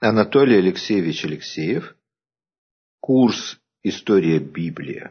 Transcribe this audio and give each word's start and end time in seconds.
Анатолий 0.00 0.58
Алексеевич 0.58 1.24
Алексеев. 1.24 1.96
Курс 3.00 3.58
«История 3.82 4.38
Библии». 4.38 5.10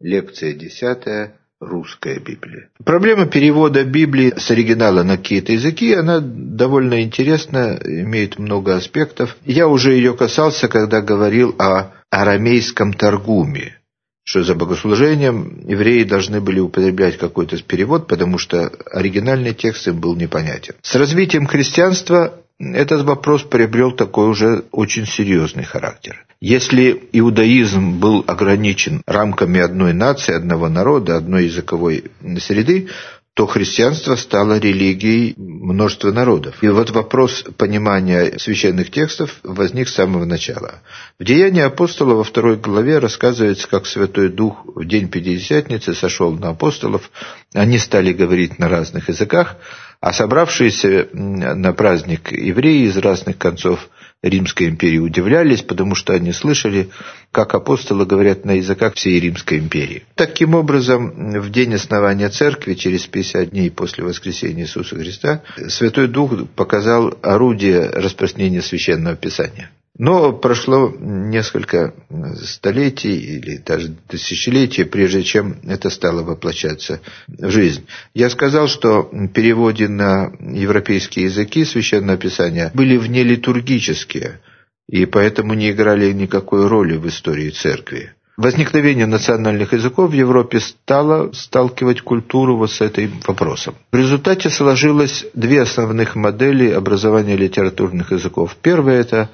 Лекция 0.00 0.54
десятая. 0.54 1.38
Русская 1.58 2.20
Библия. 2.20 2.68
Проблема 2.84 3.24
перевода 3.24 3.82
Библии 3.82 4.34
с 4.36 4.50
оригинала 4.50 5.02
на 5.02 5.16
какие-то 5.16 5.52
языки, 5.52 5.94
она 5.94 6.20
довольно 6.20 7.02
интересна, 7.02 7.80
имеет 7.82 8.38
много 8.38 8.76
аспектов. 8.76 9.38
Я 9.46 9.66
уже 9.66 9.94
ее 9.94 10.14
касался, 10.14 10.68
когда 10.68 11.00
говорил 11.00 11.54
о 11.58 11.92
арамейском 12.10 12.92
торгуме, 12.92 13.80
что 14.22 14.44
за 14.44 14.54
богослужением 14.54 15.66
евреи 15.66 16.04
должны 16.04 16.42
были 16.42 16.60
употреблять 16.60 17.16
какой-то 17.16 17.56
перевод, 17.62 18.06
потому 18.06 18.36
что 18.36 18.70
оригинальный 18.92 19.54
текст 19.54 19.88
им 19.88 19.98
был 19.98 20.14
непонятен. 20.14 20.74
С 20.82 20.94
развитием 20.94 21.46
христианства 21.46 22.42
этот 22.58 23.02
вопрос 23.02 23.42
приобрел 23.42 23.92
такой 23.92 24.28
уже 24.28 24.64
очень 24.70 25.06
серьезный 25.06 25.64
характер. 25.64 26.24
Если 26.40 27.08
иудаизм 27.12 27.98
был 27.98 28.24
ограничен 28.26 29.02
рамками 29.06 29.60
одной 29.60 29.92
нации, 29.92 30.34
одного 30.34 30.68
народа, 30.68 31.16
одной 31.16 31.46
языковой 31.46 32.04
среды, 32.38 32.88
то 33.36 33.46
христианство 33.46 34.16
стало 34.16 34.58
религией 34.58 35.34
множества 35.36 36.10
народов. 36.10 36.62
И 36.62 36.68
вот 36.68 36.90
вопрос 36.90 37.44
понимания 37.58 38.38
священных 38.38 38.90
текстов 38.90 39.40
возник 39.42 39.88
с 39.88 39.94
самого 39.94 40.24
начала. 40.24 40.80
В 41.18 41.24
Деянии 41.24 41.60
апостола 41.60 42.14
во 42.14 42.24
второй 42.24 42.56
главе 42.56 42.98
рассказывается, 42.98 43.68
как 43.68 43.84
Святой 43.86 44.30
Дух 44.30 44.64
в 44.64 44.86
день 44.86 45.08
Пятидесятницы 45.08 45.92
сошел 45.92 46.32
на 46.32 46.48
апостолов, 46.48 47.10
они 47.52 47.76
стали 47.76 48.14
говорить 48.14 48.58
на 48.58 48.70
разных 48.70 49.10
языках, 49.10 49.56
а 50.06 50.12
собравшиеся 50.12 51.08
на 51.12 51.72
праздник 51.72 52.30
евреи 52.30 52.86
из 52.86 52.96
разных 52.96 53.38
концов 53.38 53.88
Римской 54.22 54.68
империи 54.68 54.98
удивлялись, 54.98 55.62
потому 55.62 55.96
что 55.96 56.12
они 56.12 56.32
слышали, 56.32 56.90
как 57.32 57.56
апостолы 57.56 58.06
говорят 58.06 58.44
на 58.44 58.52
языках 58.52 58.94
всей 58.94 59.18
Римской 59.18 59.58
империи. 59.58 60.04
Таким 60.14 60.54
образом, 60.54 61.40
в 61.40 61.50
день 61.50 61.74
основания 61.74 62.28
церкви, 62.28 62.74
через 62.74 63.04
50 63.08 63.50
дней 63.50 63.68
после 63.68 64.04
воскресения 64.04 64.62
Иисуса 64.62 64.94
Христа, 64.94 65.42
Святой 65.66 66.06
Дух 66.06 66.34
показал 66.54 67.18
орудие 67.20 67.90
распространения 67.90 68.62
Священного 68.62 69.16
Писания. 69.16 69.72
Но 69.98 70.32
прошло 70.32 70.92
несколько 70.98 71.94
столетий 72.42 73.16
или 73.16 73.56
даже 73.56 73.96
тысячелетий, 74.08 74.84
прежде 74.84 75.22
чем 75.22 75.56
это 75.64 75.88
стало 75.88 76.22
воплощаться 76.22 77.00
в 77.26 77.48
жизнь. 77.50 77.86
Я 78.12 78.28
сказал, 78.28 78.68
что 78.68 79.10
переводы 79.32 79.88
на 79.88 80.32
европейские 80.40 81.26
языки 81.26 81.64
Священного 81.64 82.18
Писания 82.18 82.70
были 82.74 82.98
внелитургические, 82.98 84.40
и 84.88 85.06
поэтому 85.06 85.54
не 85.54 85.70
играли 85.70 86.12
никакой 86.12 86.66
роли 86.68 86.96
в 86.96 87.08
истории 87.08 87.48
церкви. 87.48 88.12
Возникновение 88.36 89.06
национальных 89.06 89.72
языков 89.72 90.10
в 90.10 90.14
Европе 90.14 90.60
стало 90.60 91.32
сталкивать 91.32 92.02
культуру 92.02 92.58
вот 92.58 92.70
с 92.70 92.82
этим 92.82 93.18
вопросом. 93.26 93.76
В 93.90 93.96
результате 93.96 94.50
сложилось 94.50 95.24
две 95.32 95.62
основных 95.62 96.16
модели 96.16 96.70
образования 96.70 97.34
литературных 97.34 98.12
языков. 98.12 98.54
Первая– 98.60 99.00
это 99.00 99.30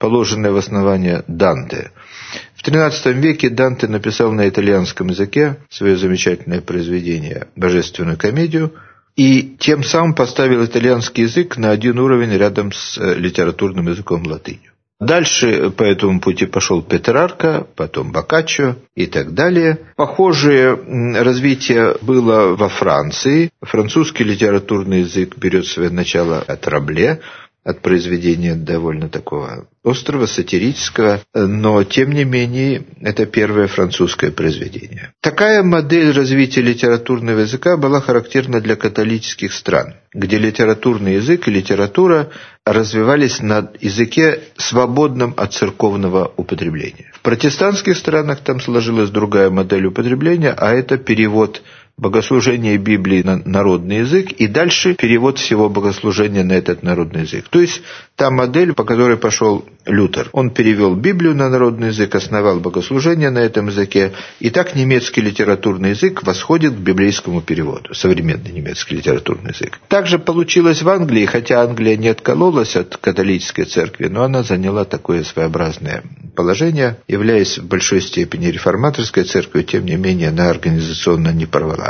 положенное 0.00 0.50
в 0.50 0.56
основание 0.56 1.22
Данте. 1.28 1.92
В 2.56 2.66
XIII 2.66 3.12
веке 3.12 3.50
Данте 3.50 3.86
написал 3.86 4.32
на 4.32 4.48
итальянском 4.48 5.08
языке 5.08 5.58
свое 5.68 5.96
замечательное 5.96 6.60
произведение 6.60 7.46
«Божественную 7.54 8.16
комедию», 8.16 8.72
и 9.16 9.56
тем 9.58 9.84
самым 9.84 10.14
поставил 10.14 10.64
итальянский 10.64 11.24
язык 11.24 11.56
на 11.58 11.70
один 11.70 11.98
уровень 11.98 12.36
рядом 12.36 12.72
с 12.72 12.96
э, 12.96 13.14
литературным 13.14 13.88
языком 13.88 14.24
латынью. 14.24 14.72
Дальше 15.00 15.70
по 15.70 15.82
этому 15.82 16.20
пути 16.20 16.46
пошел 16.46 16.82
Петрарка, 16.82 17.66
потом 17.74 18.12
Боккаччо 18.12 18.76
и 18.94 19.06
так 19.06 19.32
далее. 19.32 19.78
Похожее 19.96 20.78
развитие 21.22 21.96
было 22.02 22.54
во 22.54 22.68
Франции. 22.68 23.50
Французский 23.62 24.24
литературный 24.24 25.00
язык 25.00 25.38
берет 25.38 25.66
свое 25.66 25.88
начало 25.88 26.40
от 26.40 26.68
Рабле, 26.68 27.20
от 27.70 27.80
произведения 27.80 28.54
довольно 28.54 29.08
такого 29.08 29.66
острого, 29.82 30.26
сатирического, 30.26 31.20
но 31.34 31.82
тем 31.84 32.12
не 32.12 32.24
менее 32.24 32.84
это 33.00 33.24
первое 33.26 33.66
французское 33.66 34.30
произведение. 34.30 35.12
Такая 35.22 35.62
модель 35.62 36.12
развития 36.12 36.60
литературного 36.60 37.40
языка 37.40 37.76
была 37.76 38.00
характерна 38.00 38.60
для 38.60 38.76
католических 38.76 39.52
стран, 39.52 39.94
где 40.12 40.36
литературный 40.38 41.14
язык 41.14 41.48
и 41.48 41.50
литература 41.50 42.28
развивались 42.66 43.40
на 43.40 43.70
языке, 43.80 44.40
свободном 44.56 45.34
от 45.36 45.54
церковного 45.54 46.30
употребления. 46.36 47.10
В 47.14 47.20
протестантских 47.20 47.96
странах 47.96 48.40
там 48.40 48.60
сложилась 48.60 49.10
другая 49.10 49.50
модель 49.50 49.86
употребления, 49.86 50.52
а 50.56 50.72
это 50.72 50.98
перевод 50.98 51.62
богослужение 52.00 52.78
Библии 52.78 53.22
на 53.22 53.42
народный 53.44 53.98
язык 53.98 54.32
и 54.32 54.46
дальше 54.46 54.94
перевод 54.94 55.38
всего 55.38 55.68
богослужения 55.68 56.42
на 56.42 56.54
этот 56.54 56.82
народный 56.82 57.22
язык. 57.22 57.48
То 57.50 57.60
есть 57.60 57.82
та 58.16 58.30
модель, 58.30 58.72
по 58.72 58.84
которой 58.84 59.18
пошел 59.18 59.64
Лютер. 59.86 60.28
Он 60.32 60.50
перевел 60.50 60.94
Библию 60.94 61.34
на 61.34 61.48
народный 61.48 61.88
язык, 61.88 62.14
основал 62.14 62.60
богослужение 62.60 63.30
на 63.30 63.38
этом 63.38 63.68
языке, 63.68 64.12
и 64.38 64.50
так 64.50 64.74
немецкий 64.74 65.20
литературный 65.20 65.90
язык 65.90 66.22
восходит 66.22 66.74
к 66.74 66.78
библейскому 66.78 67.42
переводу, 67.42 67.94
современный 67.94 68.52
немецкий 68.52 68.96
литературный 68.96 69.50
язык. 69.50 69.80
Также 69.88 70.18
получилось 70.18 70.82
в 70.82 70.88
Англии, 70.88 71.26
хотя 71.26 71.62
Англия 71.62 71.96
не 71.96 72.08
откололась 72.08 72.76
от 72.76 72.96
католической 72.96 73.64
церкви, 73.64 74.08
но 74.08 74.22
она 74.22 74.42
заняла 74.42 74.84
такое 74.84 75.24
своеобразное 75.24 76.02
положение, 76.36 76.98
являясь 77.08 77.58
в 77.58 77.66
большой 77.66 78.00
степени 78.00 78.46
реформаторской 78.46 79.24
церковью, 79.24 79.66
тем 79.66 79.84
не 79.84 79.96
менее 79.96 80.28
она 80.28 80.50
организационно 80.50 81.32
не 81.32 81.46
порвала. 81.46 81.89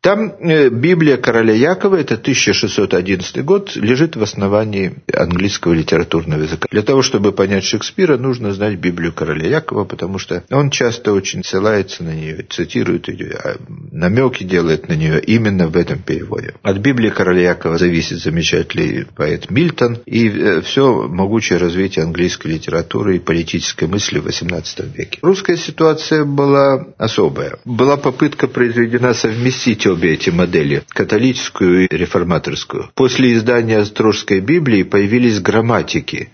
Там 0.00 0.32
э, 0.38 0.68
Библия 0.68 1.16
короля 1.16 1.52
Якова, 1.52 1.96
это 1.96 2.14
1611 2.14 3.44
год, 3.44 3.74
лежит 3.74 4.14
в 4.14 4.22
основании 4.22 4.94
английского 5.12 5.72
литературного 5.72 6.42
языка. 6.42 6.68
Для 6.70 6.82
того, 6.82 7.02
чтобы 7.02 7.32
понять 7.32 7.64
Шекспира, 7.64 8.16
нужно 8.16 8.52
знать 8.52 8.78
Библию 8.78 9.12
короля 9.12 9.48
Якова, 9.48 9.84
потому 9.84 10.20
что 10.20 10.44
он 10.52 10.70
часто 10.70 11.12
очень 11.12 11.42
ссылается 11.42 12.04
на 12.04 12.14
нее, 12.14 12.46
цитирует 12.48 13.08
ее, 13.08 13.40
а 13.42 13.56
намеки 13.90 14.44
делает 14.44 14.88
на 14.88 14.92
нее 14.92 15.20
именно 15.20 15.66
в 15.66 15.76
этом 15.76 15.98
переводе. 15.98 16.54
От 16.62 16.78
Библии 16.78 17.10
короля 17.10 17.50
Якова 17.50 17.76
зависит 17.76 18.18
замечательный 18.18 19.04
поэт 19.16 19.50
Мильтон 19.50 19.98
и 20.06 20.28
э, 20.28 20.60
все 20.60 21.08
могучее 21.08 21.58
развитие 21.58 22.04
английской 22.04 22.46
литературы 22.46 23.16
и 23.16 23.18
политической 23.18 23.88
мысли 23.88 24.20
в 24.20 24.28
XVIII 24.28 24.92
веке. 24.94 25.18
Русская 25.22 25.56
ситуация 25.56 26.24
была 26.24 26.86
особая. 26.98 27.58
Была 27.64 27.96
попытка 27.96 28.46
произведена 28.46 29.12
совместить 29.12 29.87
обе 29.88 30.12
эти 30.14 30.30
модели, 30.30 30.82
католическую 30.88 31.86
и 31.88 31.96
реформаторскую. 31.96 32.90
После 32.94 33.34
издания 33.34 33.78
Острожской 33.78 34.40
Библии 34.40 34.82
появились 34.82 35.40
грамматики, 35.40 36.30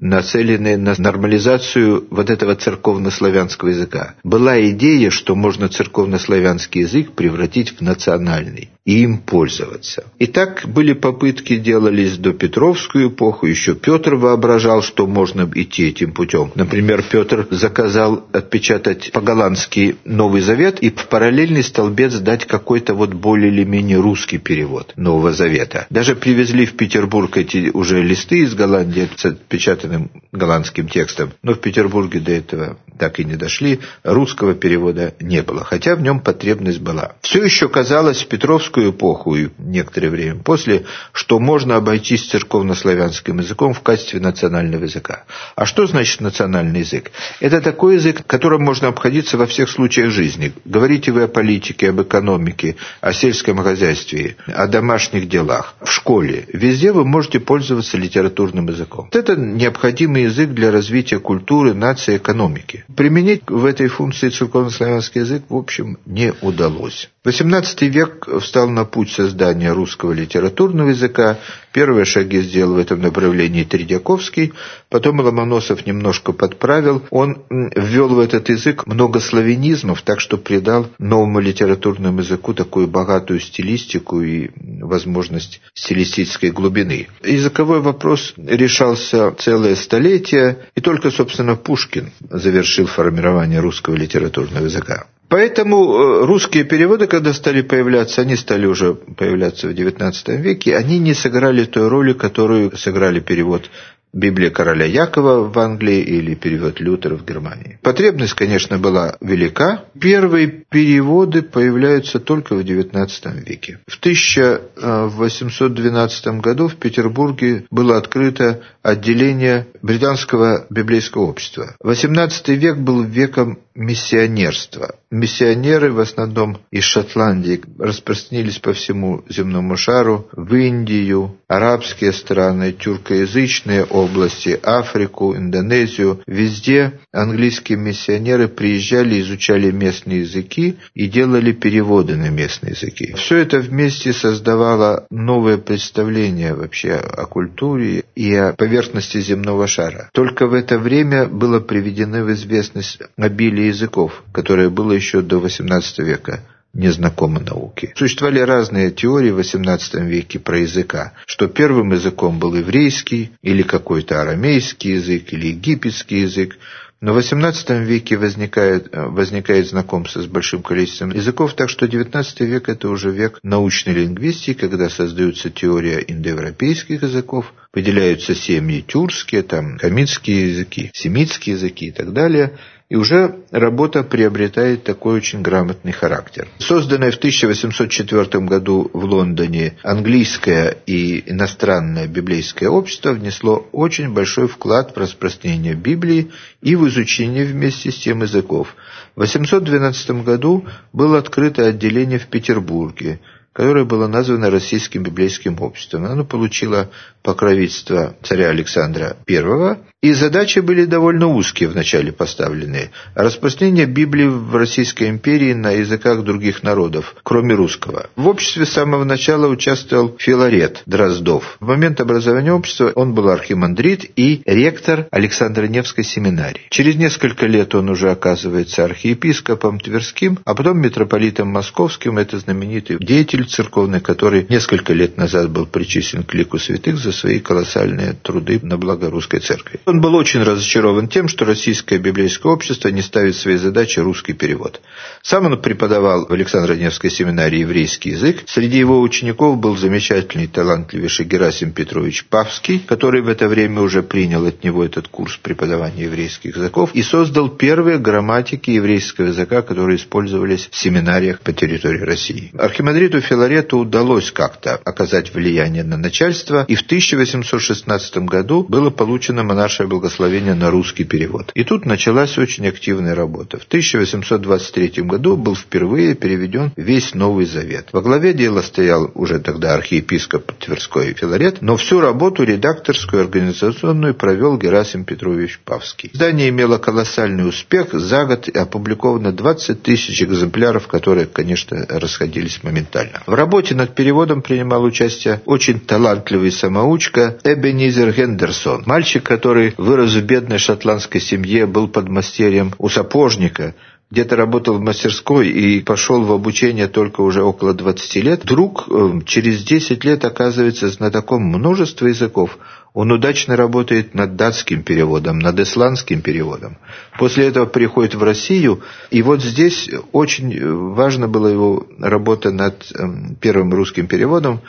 нацеленные 0.00 0.76
на 0.76 0.94
нормализацию 0.96 2.06
вот 2.10 2.30
этого 2.30 2.54
церковнославянского 2.54 3.68
языка. 3.68 4.14
Была 4.22 4.60
идея, 4.70 5.10
что 5.10 5.34
можно 5.34 5.68
церковнославянский 5.68 6.82
язык 6.82 7.12
превратить 7.12 7.78
в 7.78 7.80
национальный 7.80 8.70
и 8.88 9.02
им 9.02 9.18
пользоваться. 9.18 10.04
И 10.18 10.26
так 10.26 10.62
были 10.66 10.94
попытки, 10.94 11.56
делались 11.56 12.16
до 12.16 12.32
Петровскую 12.32 13.10
эпоху, 13.10 13.44
еще 13.44 13.74
Петр 13.74 14.14
воображал, 14.14 14.80
что 14.80 15.06
можно 15.06 15.46
идти 15.54 15.88
этим 15.88 16.12
путем. 16.12 16.52
Например, 16.54 17.02
Петр 17.02 17.46
заказал 17.50 18.26
отпечатать 18.32 19.12
по-голландски 19.12 19.96
Новый 20.06 20.40
Завет 20.40 20.78
и 20.80 20.88
в 20.88 21.06
параллельный 21.08 21.62
столбец 21.62 22.14
дать 22.14 22.46
какой-то 22.46 22.94
вот 22.94 23.12
более 23.12 23.52
или 23.52 23.62
менее 23.62 24.00
русский 24.00 24.38
перевод 24.38 24.94
Нового 24.96 25.32
Завета. 25.32 25.86
Даже 25.90 26.16
привезли 26.16 26.64
в 26.64 26.74
Петербург 26.74 27.36
эти 27.36 27.70
уже 27.74 28.02
листы 28.02 28.38
из 28.38 28.54
Голландии 28.54 29.06
с 29.14 29.26
отпечатанным 29.26 30.10
голландским 30.32 30.88
текстом, 30.88 31.32
но 31.42 31.52
в 31.52 31.60
Петербурге 31.60 32.20
до 32.20 32.32
этого 32.32 32.78
так 32.98 33.20
и 33.20 33.24
не 33.24 33.36
дошли, 33.36 33.80
русского 34.02 34.54
перевода 34.54 35.14
не 35.20 35.42
было, 35.42 35.62
хотя 35.62 35.94
в 35.94 36.00
нем 36.00 36.20
потребность 36.20 36.80
была. 36.80 37.12
Все 37.20 37.44
еще 37.44 37.68
казалось 37.68 38.24
Петровскую 38.24 38.77
советскую 38.78 38.90
эпоху 38.90 39.36
и 39.36 39.48
некоторое 39.58 40.10
время 40.10 40.40
после, 40.42 40.84
что 41.12 41.38
можно 41.38 41.76
обойтись 41.76 42.28
церковнославянским 42.28 43.38
языком 43.38 43.72
в 43.74 43.80
качестве 43.80 44.20
национального 44.20 44.84
языка. 44.84 45.24
А 45.56 45.66
что 45.66 45.86
значит 45.86 46.20
национальный 46.20 46.80
язык? 46.80 47.10
Это 47.40 47.60
такой 47.60 47.94
язык, 47.94 48.24
которым 48.26 48.62
можно 48.62 48.88
обходиться 48.88 49.36
во 49.36 49.46
всех 49.46 49.68
случаях 49.68 50.10
жизни. 50.10 50.52
Говорите 50.64 51.12
вы 51.12 51.22
о 51.22 51.28
политике, 51.28 51.90
об 51.90 52.00
экономике, 52.00 52.76
о 53.00 53.12
сельском 53.12 53.58
хозяйстве, 53.58 54.36
о 54.46 54.66
домашних 54.66 55.28
делах, 55.28 55.74
в 55.80 55.90
школе. 55.90 56.44
Везде 56.52 56.92
вы 56.92 57.04
можете 57.04 57.40
пользоваться 57.40 57.96
литературным 57.96 58.68
языком. 58.68 59.08
Это 59.12 59.36
необходимый 59.36 60.24
язык 60.24 60.50
для 60.50 60.70
развития 60.70 61.18
культуры, 61.18 61.74
нации, 61.74 62.16
экономики. 62.16 62.84
Применить 62.96 63.42
в 63.48 63.64
этой 63.64 63.88
функции 63.88 64.28
церковнославянский 64.28 65.22
язык, 65.22 65.42
в 65.48 65.56
общем, 65.56 65.98
не 66.06 66.32
удалось. 66.42 67.10
XVIII 67.28 67.88
век 67.88 68.26
встал 68.40 68.68
на 68.70 68.84
путь 68.84 69.10
создания 69.10 69.72
русского 69.72 70.12
литературного 70.12 70.90
языка. 70.90 71.38
Первые 71.72 72.04
шаги 72.04 72.40
сделал 72.40 72.74
в 72.74 72.78
этом 72.78 73.02
направлении 73.02 73.64
Тредяковский, 73.64 74.52
потом 74.88 75.20
Ломоносов 75.20 75.86
немножко 75.86 76.32
подправил. 76.32 77.02
Он 77.10 77.42
ввел 77.50 78.08
в 78.08 78.18
этот 78.18 78.48
язык 78.48 78.86
много 78.86 79.20
славянизмов, 79.20 80.02
так 80.02 80.20
что 80.20 80.38
придал 80.38 80.86
новому 80.98 81.40
литературному 81.40 82.20
языку 82.20 82.54
такую 82.54 82.88
богатую 82.88 83.40
стилистику 83.40 84.22
и 84.22 84.50
возможность 84.82 85.60
стилистической 85.74 86.50
глубины. 86.50 87.08
Языковой 87.22 87.80
вопрос 87.80 88.32
решался 88.36 89.32
целое 89.38 89.76
столетие, 89.76 90.58
и 90.74 90.80
только, 90.80 91.10
собственно, 91.10 91.56
Пушкин 91.56 92.10
завершил 92.30 92.86
формирование 92.86 93.60
русского 93.60 93.94
литературного 93.94 94.64
языка. 94.64 95.06
Поэтому 95.28 95.94
э, 95.94 96.26
русские 96.26 96.64
переводы, 96.64 97.06
когда 97.06 97.32
стали 97.32 97.62
появляться, 97.62 98.22
они 98.22 98.36
стали 98.36 98.66
уже 98.66 98.94
появляться 98.94 99.68
в 99.68 99.72
XIX 99.72 100.36
веке, 100.36 100.76
они 100.76 100.98
не 100.98 101.14
сыграли 101.14 101.64
той 101.64 101.88
роли, 101.88 102.14
которую 102.14 102.76
сыграли 102.76 103.20
перевод 103.20 103.68
Библия 104.12 104.50
короля 104.50 104.84
Якова 104.86 105.48
в 105.48 105.58
Англии 105.58 106.00
или 106.00 106.34
перевод 106.34 106.80
Лютера 106.80 107.16
в 107.16 107.24
Германии. 107.26 107.78
Потребность, 107.82 108.34
конечно, 108.34 108.78
была 108.78 109.16
велика. 109.20 109.84
Первые 110.00 110.64
переводы 110.70 111.42
появляются 111.42 112.18
только 112.18 112.54
в 112.54 112.60
XIX 112.60 113.10
веке. 113.44 113.80
В 113.86 113.98
1812 113.98 116.26
году 116.40 116.68
в 116.68 116.76
Петербурге 116.76 117.66
было 117.70 117.98
открыто 117.98 118.62
отделение 118.82 119.66
Британского 119.82 120.64
библейского 120.70 121.24
общества. 121.24 121.76
XVIII 121.84 122.54
век 122.54 122.78
был 122.78 123.02
веком 123.02 123.58
миссионерства. 123.78 124.96
Миссионеры 125.10 125.92
в 125.92 126.00
основном 126.00 126.58
из 126.70 126.82
Шотландии 126.82 127.62
распространились 127.78 128.58
по 128.58 128.72
всему 128.72 129.24
земному 129.28 129.76
шару, 129.76 130.28
в 130.32 130.52
Индию, 130.54 131.36
арабские 131.46 132.12
страны, 132.12 132.72
тюркоязычные 132.72 133.84
области, 133.84 134.58
Африку, 134.62 135.34
Индонезию. 135.34 136.20
Везде 136.26 136.98
английские 137.12 137.78
миссионеры 137.78 138.48
приезжали, 138.48 139.20
изучали 139.20 139.70
местные 139.70 140.22
языки 140.22 140.76
и 140.94 141.06
делали 141.06 141.52
переводы 141.52 142.16
на 142.16 142.30
местные 142.30 142.72
языки. 142.72 143.14
Все 143.14 143.36
это 143.36 143.60
вместе 143.60 144.12
создавало 144.12 145.06
новое 145.10 145.56
представление 145.56 146.52
вообще 146.52 146.94
о 146.94 147.26
культуре 147.26 148.04
и 148.16 148.34
о 148.34 148.52
поверхности 148.54 149.20
земного 149.20 149.68
шара. 149.68 150.10
Только 150.12 150.48
в 150.48 150.54
это 150.54 150.78
время 150.78 151.26
было 151.26 151.60
приведено 151.60 152.24
в 152.24 152.32
известность 152.32 152.98
обилие 153.16 153.67
языков, 153.68 154.22
которое 154.32 154.68
было 154.68 154.92
еще 154.92 155.22
до 155.22 155.38
XVIII 155.38 156.04
века 156.04 156.42
незнакомо 156.74 157.40
науке. 157.40 157.92
Существовали 157.96 158.40
разные 158.40 158.90
теории 158.90 159.30
в 159.30 159.38
XVIII 159.38 160.06
веке 160.06 160.38
про 160.38 160.60
языка, 160.60 161.12
что 161.26 161.48
первым 161.48 161.92
языком 161.92 162.38
был 162.38 162.54
еврейский, 162.54 163.32
или 163.42 163.62
какой-то 163.62 164.20
арамейский 164.22 164.94
язык, 164.94 165.32
или 165.32 165.48
египетский 165.48 166.20
язык, 166.20 166.56
но 167.00 167.12
в 167.12 167.18
XVIII 167.18 167.84
веке 167.84 168.16
возникает, 168.16 168.88
возникает 168.92 169.68
знакомство 169.68 170.20
с 170.20 170.26
большим 170.26 170.62
количеством 170.62 171.10
языков, 171.10 171.54
так 171.54 171.68
что 171.68 171.86
XIX 171.86 172.24
век– 172.40 172.68
это 172.68 172.88
уже 172.88 173.10
век 173.10 173.38
научной 173.44 173.94
лингвистики, 173.94 174.54
когда 174.54 174.88
создаются 174.88 175.48
теория 175.48 175.98
индоевропейских 175.98 177.02
языков, 177.02 177.54
выделяются 177.72 178.34
семьи 178.34 178.82
тюркские, 178.82 179.42
там, 179.44 179.78
хамитские 179.78 180.50
языки, 180.50 180.90
семитские 180.92 181.54
языки 181.54 181.86
и 181.86 181.92
так 181.92 182.12
далее– 182.12 182.52
и 182.88 182.96
уже 182.96 183.40
работа 183.50 184.02
приобретает 184.02 184.84
такой 184.84 185.16
очень 185.16 185.42
грамотный 185.42 185.92
характер. 185.92 186.48
Созданное 186.58 187.10
в 187.10 187.16
1804 187.16 188.44
году 188.46 188.90
в 188.94 189.04
Лондоне 189.04 189.76
английское 189.82 190.78
и 190.86 191.22
иностранное 191.30 192.06
библейское 192.06 192.70
общество 192.70 193.12
внесло 193.12 193.68
очень 193.72 194.12
большой 194.12 194.48
вклад 194.48 194.94
в 194.94 194.98
распространение 194.98 195.74
Библии 195.74 196.30
и 196.62 196.76
в 196.76 196.88
изучение 196.88 197.44
вместе 197.44 197.92
с 197.92 197.96
тем 197.96 198.22
языков. 198.22 198.74
В 199.14 199.20
812 199.20 200.22
году 200.24 200.64
было 200.94 201.18
открыто 201.18 201.66
отделение 201.66 202.18
в 202.18 202.26
Петербурге– 202.26 203.20
которое 203.58 203.84
было 203.84 204.06
названо 204.06 204.50
Российским 204.50 205.02
библейским 205.02 205.60
обществом. 205.60 206.04
Оно 206.04 206.24
получило 206.24 206.90
покровительство 207.28 208.16
царя 208.22 208.48
Александра 208.48 209.18
I, 209.28 209.76
и 210.00 210.12
задачи 210.12 210.60
были 210.60 210.84
довольно 210.84 211.26
узкие 211.26 211.68
вначале 211.68 212.12
поставлены. 212.12 212.90
Распространение 213.14 213.84
Библии 213.84 214.26
в 214.26 214.54
Российской 214.54 215.08
империи 215.10 215.52
на 215.52 215.72
языках 215.72 216.22
других 216.22 216.62
народов, 216.62 217.16
кроме 217.24 217.54
русского. 217.54 218.08
В 218.14 218.28
обществе 218.28 218.64
с 218.64 218.70
самого 218.70 219.02
начала 219.04 219.48
участвовал 219.48 220.16
Филарет 220.18 220.82
Дроздов. 220.86 221.56
В 221.58 221.66
момент 221.66 222.00
образования 222.00 222.52
общества 222.52 222.92
он 222.94 223.12
был 223.12 223.28
архимандрит 223.28 224.10
и 224.16 224.40
ректор 224.46 225.08
Александро-Невской 225.10 226.04
семинарии. 226.04 226.62
Через 226.70 226.94
несколько 226.94 227.46
лет 227.46 227.74
он 227.74 227.90
уже 227.90 228.10
оказывается 228.10 228.84
архиепископом 228.84 229.80
Тверским, 229.80 230.38
а 230.44 230.54
потом 230.54 230.78
митрополитом 230.78 231.48
Московским. 231.48 232.18
Это 232.18 232.38
знаменитый 232.38 232.98
деятель 233.00 233.46
церковный, 233.46 234.00
который 234.00 234.46
несколько 234.48 234.92
лет 234.92 235.16
назад 235.16 235.50
был 235.50 235.66
причислен 235.66 236.22
к 236.22 236.32
лику 236.34 236.58
святых 236.58 236.98
за 236.98 237.12
свои 237.18 237.40
колоссальные 237.40 238.14
труды 238.22 238.60
на 238.62 238.78
благо 238.78 239.10
русской 239.10 239.40
церкви. 239.40 239.80
Он 239.86 240.00
был 240.00 240.14
очень 240.14 240.42
разочарован 240.42 241.08
тем, 241.08 241.28
что 241.28 241.44
российское 241.44 241.98
библейское 241.98 242.52
общество 242.52 242.88
не 242.88 243.02
ставит 243.02 243.36
своей 243.36 243.58
задачей 243.58 244.00
русский 244.00 244.32
перевод. 244.32 244.80
Сам 245.22 245.46
он 245.46 245.60
преподавал 245.60 246.26
в 246.26 246.32
Александро-Невской 246.32 247.10
семинарии 247.10 247.60
еврейский 247.60 248.10
язык. 248.10 248.44
Среди 248.46 248.78
его 248.78 249.00
учеников 249.00 249.58
был 249.58 249.76
замечательный, 249.76 250.46
талантливейший 250.46 251.26
Герасим 251.26 251.72
Петрович 251.72 252.24
Павский, 252.24 252.78
который 252.78 253.22
в 253.22 253.28
это 253.28 253.48
время 253.48 253.80
уже 253.82 254.02
принял 254.02 254.46
от 254.46 254.64
него 254.64 254.84
этот 254.84 255.08
курс 255.08 255.36
преподавания 255.36 256.04
еврейских 256.04 256.56
языков 256.56 256.90
и 256.94 257.02
создал 257.02 257.48
первые 257.48 257.98
грамматики 257.98 258.70
еврейского 258.70 259.26
языка, 259.26 259.62
которые 259.62 259.96
использовались 259.96 260.68
в 260.70 260.76
семинариях 260.76 261.40
по 261.40 261.52
территории 261.52 262.00
России. 262.00 262.50
Архимандриту 262.56 263.20
Филарету 263.20 263.78
удалось 263.78 264.30
как-то 264.30 264.76
оказать 264.84 265.34
влияние 265.34 265.84
на 265.84 265.96
начальство, 265.96 266.64
и 266.68 266.74
в 266.74 266.82
1816 267.16 268.18
году 268.18 268.64
было 268.68 268.90
получено 268.90 269.42
монаршее 269.42 269.86
благословение 269.86 270.54
на 270.54 270.70
русский 270.70 271.04
перевод. 271.04 271.50
И 271.54 271.64
тут 271.64 271.86
началась 271.86 272.38
очень 272.38 272.66
активная 272.66 273.14
работа. 273.14 273.58
В 273.58 273.64
1823 273.64 275.02
году 275.02 275.36
был 275.36 275.56
впервые 275.56 276.14
переведен 276.14 276.72
весь 276.76 277.14
Новый 277.14 277.46
Завет. 277.46 277.88
Во 277.92 278.02
главе 278.02 278.32
дела 278.32 278.62
стоял 278.62 279.10
уже 279.14 279.38
тогда 279.38 279.74
архиепископ 279.74 280.52
Тверской 280.52 281.14
Филарет, 281.14 281.62
но 281.62 281.76
всю 281.76 282.00
работу 282.00 282.44
редакторскую 282.44 283.22
организационную 283.22 284.14
провел 284.14 284.58
Герасим 284.58 285.04
Петрович 285.04 285.60
Павский. 285.64 286.10
Издание 286.12 286.48
имело 286.50 286.78
колоссальный 286.78 287.48
успех. 287.48 287.92
За 287.92 288.24
год 288.24 288.48
опубликовано 288.48 289.32
20 289.32 289.82
тысяч 289.82 290.22
экземпляров, 290.22 290.86
которые, 290.88 291.26
конечно, 291.26 291.86
расходились 291.88 292.62
моментально. 292.62 293.22
В 293.26 293.34
работе 293.34 293.74
над 293.74 293.94
переводом 293.94 294.42
принимал 294.42 294.82
участие 294.84 295.40
очень 295.44 295.80
талантливый 295.80 296.52
самоучка 296.88 297.38
Эбенизер 297.44 298.12
Хендерсон. 298.12 298.84
Мальчик, 298.86 299.22
который 299.22 299.74
вырос 299.76 300.14
в 300.14 300.22
бедной 300.24 300.58
шотландской 300.58 301.20
семье, 301.20 301.66
был 301.66 301.86
подмастерьем 301.86 302.72
у 302.78 302.88
сапожника, 302.88 303.74
где-то 304.10 304.36
работал 304.36 304.74
в 304.76 304.80
мастерской 304.80 305.48
и 305.48 305.80
пошел 305.80 306.24
в 306.24 306.32
обучение 306.32 306.88
только 306.88 307.20
уже 307.20 307.42
около 307.42 307.74
20 307.74 308.16
лет, 308.24 308.44
вдруг 308.44 308.86
э, 308.88 309.20
через 309.26 309.62
10 309.64 310.02
лет 310.04 310.24
оказывается 310.24 310.88
знатоком 310.88 311.42
множества 311.42 312.06
языков. 312.06 312.56
Он 312.94 313.12
удачно 313.12 313.54
работает 313.54 314.14
над 314.14 314.34
датским 314.34 314.82
переводом, 314.82 315.38
над 315.38 315.60
исландским 315.60 316.22
переводом. 316.22 316.78
После 317.18 317.46
этого 317.48 317.66
приходит 317.66 318.14
в 318.14 318.22
Россию, 318.22 318.80
и 319.10 319.20
вот 319.20 319.42
здесь 319.42 319.90
очень 320.12 320.58
важна 320.94 321.28
была 321.28 321.50
его 321.50 321.86
работа 322.00 322.50
над 322.50 322.90
эм, 322.94 323.36
первым 323.38 323.74
русским 323.74 324.06
переводом, 324.06 324.62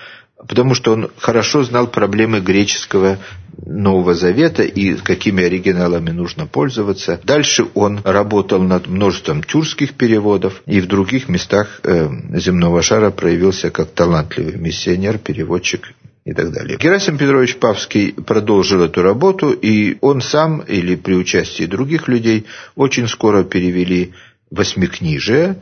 потому 0.48 0.74
что 0.74 0.94
он 0.94 1.10
хорошо 1.18 1.64
знал 1.64 1.88
проблемы 1.88 2.40
греческого 2.40 3.18
Нового 3.66 4.14
Завета 4.14 4.64
и 4.64 4.96
какими 4.96 5.44
оригиналами 5.44 6.12
нужно 6.12 6.48
пользоваться. 6.48 7.20
Дальше 7.24 7.66
он 7.74 8.00
работал 8.04 8.62
над 8.62 8.88
множеством 8.88 9.44
тюркских 9.44 9.96
переводов 9.96 10.62
и 10.66 10.80
в 10.80 10.88
других 10.88 11.28
местах 11.28 11.82
э, 11.84 12.08
земного 12.36 12.82
шара 12.82 13.12
проявился 13.12 13.70
как 13.70 13.92
талантливый 13.92 14.56
миссионер, 14.56 15.18
переводчик 15.18 15.94
и 16.26 16.34
так 16.34 16.52
далее. 16.52 16.78
Герасим 16.78 17.18
Петрович 17.18 17.58
Павский 17.58 18.14
продолжил 18.14 18.84
эту 18.84 19.02
работу, 19.02 19.52
и 19.52 19.98
он 20.02 20.22
сам 20.22 20.62
или 20.62 20.96
при 20.96 21.16
участии 21.16 21.66
других 21.66 22.08
людей 22.08 22.46
очень 22.76 23.08
скоро 23.08 23.44
перевели 23.44 24.14
восьмикнижие, 24.52 25.58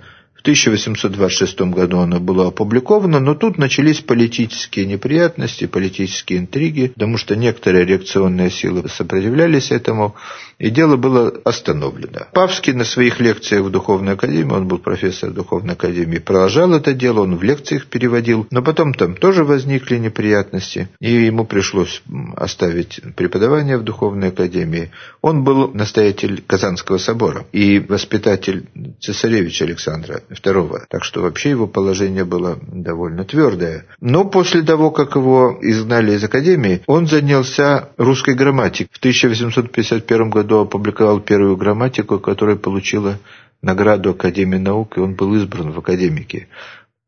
1826 0.48 1.60
году 1.74 2.00
оно 2.00 2.22
было 2.22 2.48
опубликовано, 2.48 3.20
но 3.20 3.36
тут 3.36 3.58
начались 3.58 4.00
политические 4.00 4.86
неприятности, 4.86 5.68
политические 5.68 6.40
интриги, 6.40 6.88
потому 6.88 7.18
что 7.18 7.36
некоторые 7.36 7.84
реакционные 7.84 8.50
силы 8.50 8.88
сопротивлялись 8.88 9.72
этому, 9.72 10.16
и 10.58 10.70
дело 10.70 10.96
было 10.96 11.34
остановлено. 11.44 12.28
Павский 12.34 12.72
на 12.72 12.86
своих 12.86 13.20
лекциях 13.20 13.66
в 13.66 13.72
Духовной 13.72 14.14
Академии, 14.14 14.54
он 14.54 14.70
был 14.70 14.78
профессор 14.78 15.32
Духовной 15.32 15.74
Академии, 15.74 16.20
продолжал 16.20 16.74
это 16.74 16.94
дело, 16.94 17.24
он 17.24 17.36
в 17.36 17.44
лекциях 17.44 17.88
переводил, 17.88 18.48
но 18.50 18.62
потом 18.64 18.94
там 18.94 19.18
тоже 19.18 19.44
возникли 19.44 19.98
неприятности, 19.98 20.88
и 21.02 21.12
ему 21.12 21.44
пришлось 21.44 22.02
оставить 22.38 23.02
преподавание 23.18 23.78
в 23.78 23.84
Духовной 23.84 24.30
Академии. 24.30 24.92
Он 25.22 25.44
был 25.44 25.74
настоятель 25.74 26.42
Казанского 26.48 27.00
собора 27.00 27.46
и 27.52 27.80
воспитатель 27.80 28.70
цесаревича 29.02 29.66
Александра 29.66 30.22
II, 30.42 30.86
так 30.90 31.04
что 31.04 31.22
вообще 31.22 31.52
его 31.52 31.68
положение 31.68 32.26
было 32.26 32.60
довольно 32.62 33.24
твердое. 33.24 33.86
Но 34.00 34.26
после 34.26 34.62
того, 34.64 34.92
как 34.92 35.16
его 35.16 35.58
изгнали 35.62 36.14
из 36.14 36.24
Академии, 36.24 36.82
он 36.88 37.08
занялся 37.08 37.90
русской 37.98 38.36
грамматикой. 38.36 38.90
В 38.92 38.98
1851 39.00 40.30
году 40.30 40.60
опубликовал 40.60 41.20
первую 41.20 41.58
грамматику, 41.58 42.20
которая 42.20 42.56
получила 42.56 43.20
награду 43.62 44.12
Академии 44.12 44.58
наук, 44.58 44.98
и 44.98 45.00
он 45.00 45.16
был 45.16 45.36
избран 45.36 45.72
в 45.72 45.80
академике. 45.80 46.48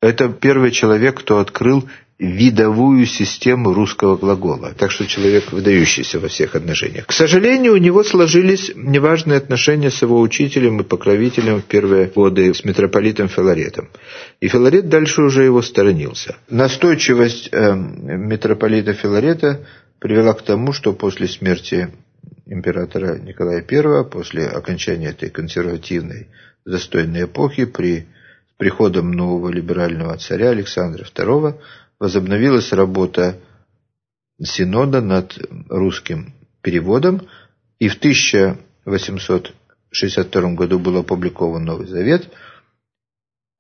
Это 0.02 0.30
первый 0.30 0.72
человек, 0.72 1.20
кто 1.20 1.40
открыл 1.40 1.88
видовую 2.20 3.06
систему 3.06 3.74
русского 3.74 4.18
глагола. 4.18 4.74
Так 4.78 4.92
что 4.92 5.08
человек 5.08 5.54
выдающийся 5.54 6.20
во 6.20 6.28
всех 6.28 6.54
отношениях. 6.54 7.08
К 7.08 7.14
сожалению, 7.14 7.74
у 7.74 7.78
него 7.78 8.04
сложились 8.04 8.72
неважные 8.76 9.38
отношения 9.38 9.90
с 9.90 10.02
его 10.02 10.20
учителем 10.20 10.82
и 10.82 10.84
покровителем 10.84 11.62
в 11.62 11.66
первые 11.66 12.08
годы 12.08 12.54
с 12.54 12.66
митрополитом 12.66 13.30
Филаретом. 13.30 13.88
И 14.42 14.50
Филарет 14.50 14.90
дальше 14.90 15.22
уже 15.22 15.46
его 15.46 15.62
сторонился. 15.62 16.36
Настойчивость 16.50 17.50
э, 17.54 17.74
митрополита 17.74 18.94
Филарета 18.94 19.66
привела 20.00 20.34
к 20.34 20.42
тому, 20.42 20.74
что 20.74 20.92
после 20.92 21.28
смерти 21.30 21.88
императора 22.46 23.18
Николая 23.18 23.66
I, 23.66 24.04
после 24.10 24.46
окончания 24.48 25.10
этой 25.10 25.30
консервативной 25.30 26.28
застойной 26.66 27.24
эпохи, 27.24 27.64
при 27.64 28.08
приходом 28.60 29.14
нового 29.14 29.50
либерального 29.50 30.18
царя 30.18 30.50
Александра 30.50 31.06
II, 31.06 31.56
возобновилась 32.00 32.72
работа 32.72 33.38
Синода 34.42 35.02
над 35.02 35.38
русским 35.70 36.34
переводом, 36.62 37.28
и 37.78 37.90
в 37.90 37.98
1862 37.98 40.54
году 40.54 40.80
был 40.80 40.96
опубликован 40.98 41.66
Новый 41.66 41.88
Завет, 41.88 42.30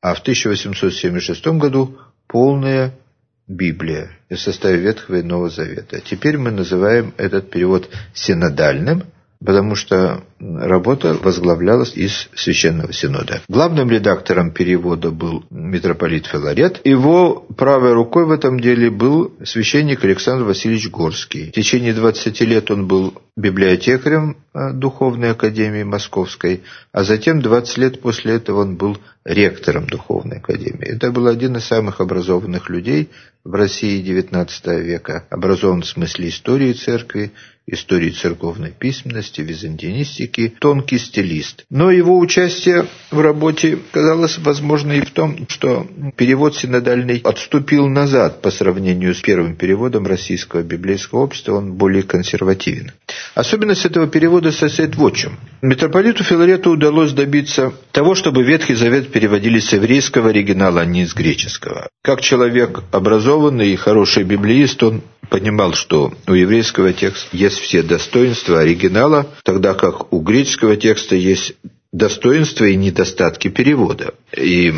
а 0.01 0.13
в 0.13 0.22
1876 0.22 1.48
году 1.48 1.98
полная 2.27 2.98
Библия 3.46 4.17
в 4.29 4.38
составе 4.38 4.77
Ветхого 4.77 5.17
и 5.17 5.24
Нового 5.24 5.50
Завета. 5.50 6.00
Теперь 6.00 6.38
мы 6.38 6.51
называем 6.51 7.13
этот 7.17 7.50
перевод 7.50 7.89
синодальным– 8.13 9.03
потому 9.43 9.75
что 9.75 10.24
работа 10.39 11.13
возглавлялась 11.13 11.96
из 11.96 12.29
Священного 12.36 12.91
Синода. 12.91 13.41
Главным 13.48 13.89
редактором 13.89 14.51
перевода 14.51 15.12
был 15.12 15.46
митрополит 15.50 16.25
Филарет. 16.25 16.81
Его 16.84 17.46
правой 17.55 17.93
рукой 17.93 18.25
в 18.25 18.31
этом 18.31 18.60
деле 18.60 18.89
был 18.89 19.34
священник 19.43 20.03
Александр 20.03 20.43
Васильевич 20.43 20.89
Горский. 20.89 21.50
В 21.50 21.51
течение 21.53 21.93
20 21.93 22.41
лет 22.41 22.69
он 22.69 22.88
был 22.88 23.13
библиотекарем 23.38 24.38
э, 24.53 24.74
Духовной 24.74 25.31
Академии 25.31 25.84
Московской, 25.84 26.63
а 26.91 27.03
затем 27.03 27.41
20 27.41 27.77
лет 27.77 28.01
после 28.01 28.36
этого 28.36 28.62
он 28.62 28.75
был 28.75 28.98
ректором 29.24 29.88
Духовной 29.88 30.38
Академии. 30.38 30.88
Это 30.88 31.12
был 31.12 31.27
один 31.27 31.55
из 31.55 31.65
самых 31.65 32.01
образованных 32.01 32.69
людей 32.69 33.10
в 33.46 33.53
России 33.53 34.03
XIX 34.03 34.81
века, 34.81 35.25
образован 35.29 35.81
в 35.81 35.88
смысле 35.88 36.29
истории 36.29 36.74
церкви, 36.74 37.31
истории 37.71 38.09
церковной 38.09 38.71
письменности, 38.71 39.41
византинистики, 39.41 40.53
тонкий 40.59 40.97
стилист. 40.97 41.65
Но 41.69 41.91
его 41.91 42.17
участие 42.17 42.85
в 43.11 43.19
работе 43.19 43.79
казалось 43.91 44.38
возможно 44.39 44.93
и 44.93 45.01
в 45.01 45.11
том, 45.11 45.45
что 45.47 45.88
перевод 46.15 46.55
синодальный 46.55 47.21
отступил 47.23 47.88
назад 47.88 48.41
по 48.41 48.51
сравнению 48.51 49.13
с 49.13 49.21
первым 49.21 49.55
переводом 49.55 50.07
российского 50.07 50.61
библейского 50.61 51.19
общества, 51.19 51.55
он 51.55 51.73
более 51.73 52.03
консервативен. 52.03 52.91
Особенность 53.35 53.85
этого 53.85 54.07
перевода 54.07 54.51
состоит 54.51 54.95
в 54.95 55.11
чем. 55.11 55.39
Митрополиту 55.61 56.23
Филарету 56.23 56.71
удалось 56.71 57.13
добиться 57.13 57.73
того, 57.91 58.15
чтобы 58.15 58.43
Ветхий 58.43 58.75
Завет 58.75 59.11
переводили 59.11 59.59
с 59.59 59.73
еврейского 59.73 60.29
оригинала, 60.29 60.81
а 60.81 60.85
не 60.85 61.05
с 61.05 61.13
греческого. 61.13 61.89
Как 62.01 62.21
человек 62.21 62.83
образованный 62.91 63.71
и 63.71 63.75
хороший 63.75 64.23
библеист, 64.23 64.81
он 64.83 65.01
понимал, 65.29 65.74
что 65.74 66.13
у 66.27 66.33
еврейского 66.33 66.93
текста 66.93 67.36
есть 67.36 67.59
все 67.59 67.83
достоинства 67.83 68.59
оригинала, 68.59 69.27
тогда 69.43 69.74
как 69.74 70.12
у 70.12 70.19
греческого 70.19 70.75
текста 70.75 71.15
есть 71.15 71.53
достоинства 71.91 72.65
и 72.65 72.75
недостатки 72.75 73.48
перевода. 73.48 74.13
И 74.38 74.74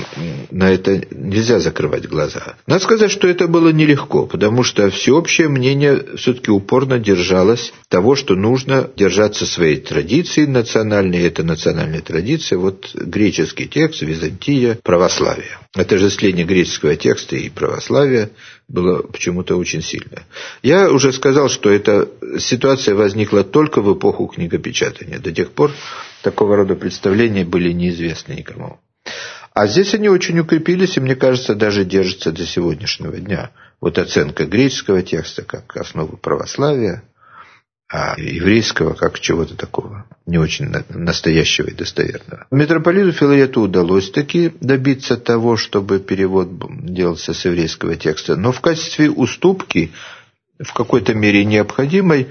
на 0.50 0.72
это 0.72 1.04
нельзя 1.12 1.60
закрывать 1.60 2.08
глаза. 2.08 2.56
Надо 2.68 2.82
сказать, 2.84 3.12
что 3.12 3.28
это 3.28 3.48
было 3.48 3.70
нелегко, 3.70 4.28
потому 4.28 4.64
что 4.64 4.90
всеобщее 4.90 5.50
мнение 5.50 6.06
все-таки 6.16 6.52
упорно 6.52 7.00
держалось 7.00 7.74
того, 7.90 8.16
что 8.16 8.36
нужно 8.36 8.90
держаться 8.96 9.46
своей 9.46 9.78
традиции 9.78 10.46
национальной. 10.46 11.24
Это 11.24 11.44
национальная 11.44 12.02
традиция. 12.02 12.58
Вот 12.58 12.92
греческий 12.94 13.68
текст, 13.68 14.02
Византия, 14.02 14.80
православие. 14.82 15.60
Отождествление 15.74 16.46
греческого 16.46 16.96
текста 16.96 17.36
и 17.36 17.50
православия 17.50 18.30
было 18.70 19.02
почему-то 19.02 19.58
очень 19.58 19.82
сильно. 19.82 20.24
Я 20.64 20.90
уже 20.90 21.12
сказал, 21.12 21.50
что 21.50 21.70
эта 21.70 22.08
ситуация 22.40 22.96
возникла 22.96 23.44
только 23.44 23.82
в 23.82 23.94
эпоху 23.94 24.28
книгопечатания. 24.28 25.20
До 25.20 25.34
тех 25.34 25.52
пор 25.52 25.72
такого 26.22 26.56
рода 26.56 26.76
представления 26.76 27.46
были 27.46 27.72
неизвестны 27.72 28.34
никому. 28.34 28.80
А 29.54 29.68
здесь 29.68 29.94
они 29.94 30.08
очень 30.10 30.40
укрепились, 30.40 30.98
и, 30.98 31.02
мне 31.02 31.16
кажется, 31.16 31.56
даже 31.56 31.84
держатся 31.84 32.32
до 32.32 32.46
сегодняшнего 32.46 33.18
дня. 33.18 33.52
Вот 33.82 33.98
оценка 33.98 34.46
греческого 34.46 35.02
текста 35.02 35.44
как 35.44 35.76
основы 35.76 36.16
православия, 36.16 37.04
а 37.92 38.16
еврейского 38.18 38.94
как 38.94 39.20
чего-то 39.20 39.58
такого 39.58 40.06
не 40.26 40.38
очень 40.38 40.72
настоящего 40.90 41.68
и 41.68 41.74
достоверного. 41.74 42.48
Митрополиту 42.50 43.12
Филарету 43.12 43.62
удалось 43.62 44.10
таки 44.12 44.54
добиться 44.62 45.18
того, 45.18 45.58
чтобы 45.58 46.00
перевод 46.00 46.50
делался 46.86 47.34
с 47.34 47.44
еврейского 47.44 47.98
текста, 47.98 48.38
но 48.38 48.54
в 48.54 48.62
качестве 48.62 49.10
уступки, 49.10 49.92
в 50.58 50.72
какой-то 50.74 51.14
мере 51.14 51.44
необходимой, 51.44 52.28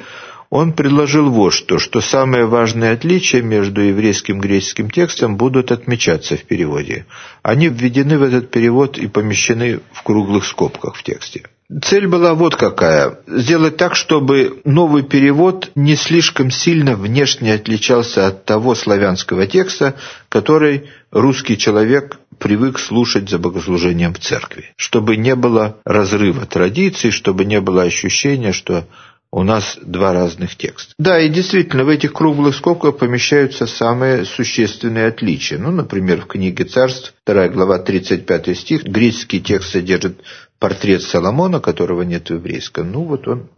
он 0.51 0.73
предложил 0.73 1.31
вот 1.31 1.53
что, 1.53 1.79
что 1.79 2.01
самые 2.01 2.45
важные 2.45 2.91
отличия 2.91 3.41
между 3.41 3.81
еврейским 3.81 4.39
и 4.39 4.41
греческим 4.41 4.91
текстом 4.91 5.37
будут 5.37 5.71
отмечаться 5.71 6.37
в 6.37 6.43
переводе. 6.43 7.07
Они 7.43 7.69
введены 7.69 8.19
в 8.19 8.23
этот 8.23 8.51
перевод 8.51 8.99
и 8.99 9.07
помещены 9.07 9.81
в 9.93 10.03
круглых 10.03 10.45
скобках 10.45 10.97
в 10.97 11.03
тексте. 11.05 11.45
Цель 11.83 12.09
была 12.09 12.35
вот 12.35 12.57
какая. 12.57 13.21
Сделать 13.29 13.77
так, 13.77 13.95
чтобы 13.95 14.61
новый 14.65 15.05
перевод 15.05 15.71
не 15.77 15.95
слишком 15.95 16.51
сильно 16.51 16.97
внешне 16.97 17.55
отличался 17.55 18.27
от 18.27 18.45
того 18.45 18.75
славянского 18.75 19.47
текста, 19.47 19.95
который 20.29 20.91
русский 21.13 21.57
человек 21.57 22.19
привык 22.39 22.81
слушать 22.81 23.31
за 23.31 23.39
богослужением 23.39 24.15
в 24.15 24.19
церкви. 24.19 24.73
Чтобы 24.75 25.17
не 25.17 25.37
было 25.37 25.77
разрыва 25.85 26.45
традиций, 26.45 27.13
чтобы 27.13 27.45
не 27.45 27.61
было 27.61 27.83
ощущения, 27.83 28.53
что 28.53 28.87
у 29.33 29.43
нас 29.45 29.79
два 29.81 30.13
разных 30.13 30.57
текста. 30.57 30.93
Да, 30.99 31.21
и 31.21 31.29
действительно, 31.29 31.85
в 31.85 31.89
этих 31.89 32.13
круглых 32.13 32.55
скобках 32.55 32.99
помещаются 32.99 33.67
самые 33.67 34.25
существенные 34.25 35.07
отличия. 35.07 35.59
Ну, 35.59 35.71
например, 35.71 36.23
в 36.23 36.27
книге 36.27 36.65
«Царств», 36.65 37.15
2 37.27 37.49
глава, 37.49 37.79
35 37.79 38.59
стих, 38.59 38.85
греческий 38.85 39.41
текст 39.41 39.71
содержит 39.71 40.21
портрет 40.59 41.03
Соломона, 41.03 41.61
которого 41.61 42.03
нет 42.03 42.29
в 42.29 42.35
еврейском. 42.35 42.91
Ну, 42.91 43.05
вот 43.05 43.29
он 43.29 43.49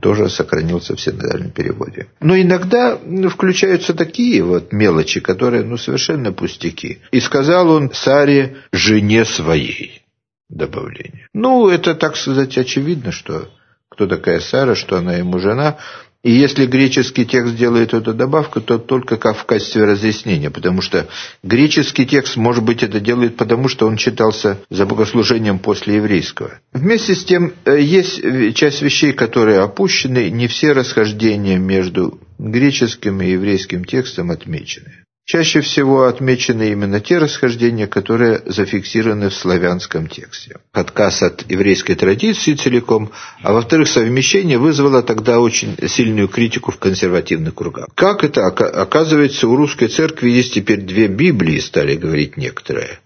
тоже 0.00 0.28
сохранился 0.28 0.96
в 0.96 1.00
синодальном 1.00 1.50
переводе. 1.50 2.08
Но 2.20 2.36
иногда 2.36 2.98
включаются 3.30 3.94
такие 3.94 4.42
вот 4.42 4.72
мелочи, 4.72 5.20
которые, 5.20 5.62
ну, 5.62 5.76
совершенно 5.76 6.32
пустяки. 6.32 6.98
«И 7.12 7.20
сказал 7.20 7.70
он 7.70 7.90
Саре 7.92 8.56
жене 8.72 9.24
своей» 9.24 10.02
добавление. 10.48 11.28
Ну, 11.32 11.68
это, 11.68 11.94
так 11.94 12.14
сказать, 12.14 12.58
очевидно, 12.58 13.10
что 13.10 13.48
кто 13.92 14.06
такая 14.06 14.40
Сара, 14.40 14.74
что 14.74 14.96
она 14.96 15.14
ему 15.14 15.38
жена. 15.38 15.76
И 16.22 16.30
если 16.30 16.66
греческий 16.66 17.26
текст 17.26 17.56
делает 17.56 17.94
эту 17.94 18.14
добавку, 18.14 18.60
то 18.60 18.78
только 18.78 19.16
как 19.16 19.36
в 19.36 19.44
качестве 19.44 19.84
разъяснения, 19.84 20.50
потому 20.50 20.80
что 20.80 21.08
греческий 21.42 22.06
текст, 22.06 22.36
может 22.36 22.62
быть, 22.62 22.84
это 22.84 23.00
делает 23.00 23.36
потому, 23.36 23.66
что 23.66 23.88
он 23.88 23.96
читался 23.96 24.58
за 24.70 24.86
богослужением 24.86 25.58
после 25.58 25.96
еврейского. 25.96 26.60
Вместе 26.72 27.16
с 27.16 27.24
тем, 27.24 27.54
э, 27.64 27.80
есть 27.80 28.22
часть 28.54 28.82
вещей, 28.82 29.12
которые 29.12 29.58
опущены, 29.60 30.30
не 30.30 30.46
все 30.46 30.72
расхождения 30.72 31.58
между 31.58 32.20
греческим 32.38 33.20
и 33.20 33.32
еврейским 33.32 33.84
текстом 33.84 34.30
отмечены. 34.30 35.04
Чаще 35.24 35.60
всего 35.60 36.06
отмечены 36.06 36.72
именно 36.72 37.00
те 37.00 37.18
расхождения, 37.18 37.86
которые 37.86 38.42
зафиксированы 38.44 39.28
в 39.28 39.34
славянском 39.34 40.08
тексте. 40.08 40.56
Отказ 40.72 41.22
от 41.22 41.48
еврейской 41.48 41.94
традиции 41.94 42.54
целиком, 42.54 43.12
а 43.42 43.52
во-вторых, 43.52 43.88
совмещение 43.88 44.58
вызвало 44.58 45.02
тогда 45.02 45.38
очень 45.38 45.76
сильную 45.88 46.26
критику 46.26 46.72
в 46.72 46.78
консервативных 46.78 47.54
кругах. 47.54 47.86
Как 47.94 48.24
это? 48.24 48.46
Оказывается, 48.46 49.46
у 49.46 49.54
русской 49.54 49.86
церкви 49.86 50.28
есть 50.28 50.54
теперь 50.54 50.80
две 50.80 51.06
Библии, 51.06 51.60
стали 51.60 51.94
говорить 51.94 52.36
некоторые. 52.36 52.98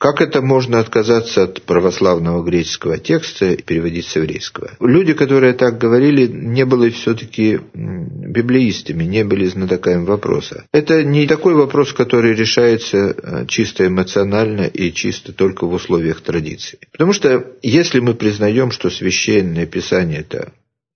Как 0.00 0.22
это 0.22 0.40
можно 0.40 0.78
отказаться 0.78 1.42
от 1.42 1.62
православного 1.64 2.42
греческого 2.42 2.96
текста 2.96 3.50
и 3.50 3.60
переводить 3.60 4.06
с 4.06 4.16
еврейского? 4.16 4.70
Люди, 4.80 5.12
которые 5.12 5.52
так 5.52 5.76
говорили, 5.76 6.26
не 6.26 6.64
были 6.64 6.88
все-таки 6.88 7.60
библеистами, 7.74 9.04
не 9.04 9.24
были 9.24 9.44
знатоками 9.44 10.06
вопроса. 10.06 10.64
Это 10.72 11.04
не 11.04 11.26
такой 11.26 11.52
вопрос, 11.52 11.92
который 11.92 12.34
решается 12.34 12.96
э, 12.96 13.46
чисто 13.46 13.88
эмоционально 13.88 14.62
и 14.62 14.90
чисто 14.90 15.34
только 15.34 15.66
в 15.66 15.74
условиях 15.74 16.22
традиции. 16.22 16.78
Потому 16.92 17.12
что 17.12 17.44
если 17.60 18.00
мы 18.00 18.14
признаем, 18.14 18.70
что 18.70 18.88
священное 18.88 19.66
писание– 19.66 20.20
это 20.20 20.54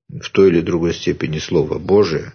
в 0.08 0.30
той 0.30 0.48
или 0.48 0.62
другой 0.62 0.94
степени 0.94 1.40
Слово 1.40 1.78
Божие, 1.78 2.32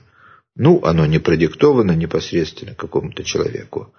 ну, 0.56 0.82
оно 0.84 1.08
не 1.08 1.18
продиктовано 1.18 1.94
непосредственно 1.94 2.76
какому-то 2.76 3.24
человеку, 3.24 3.92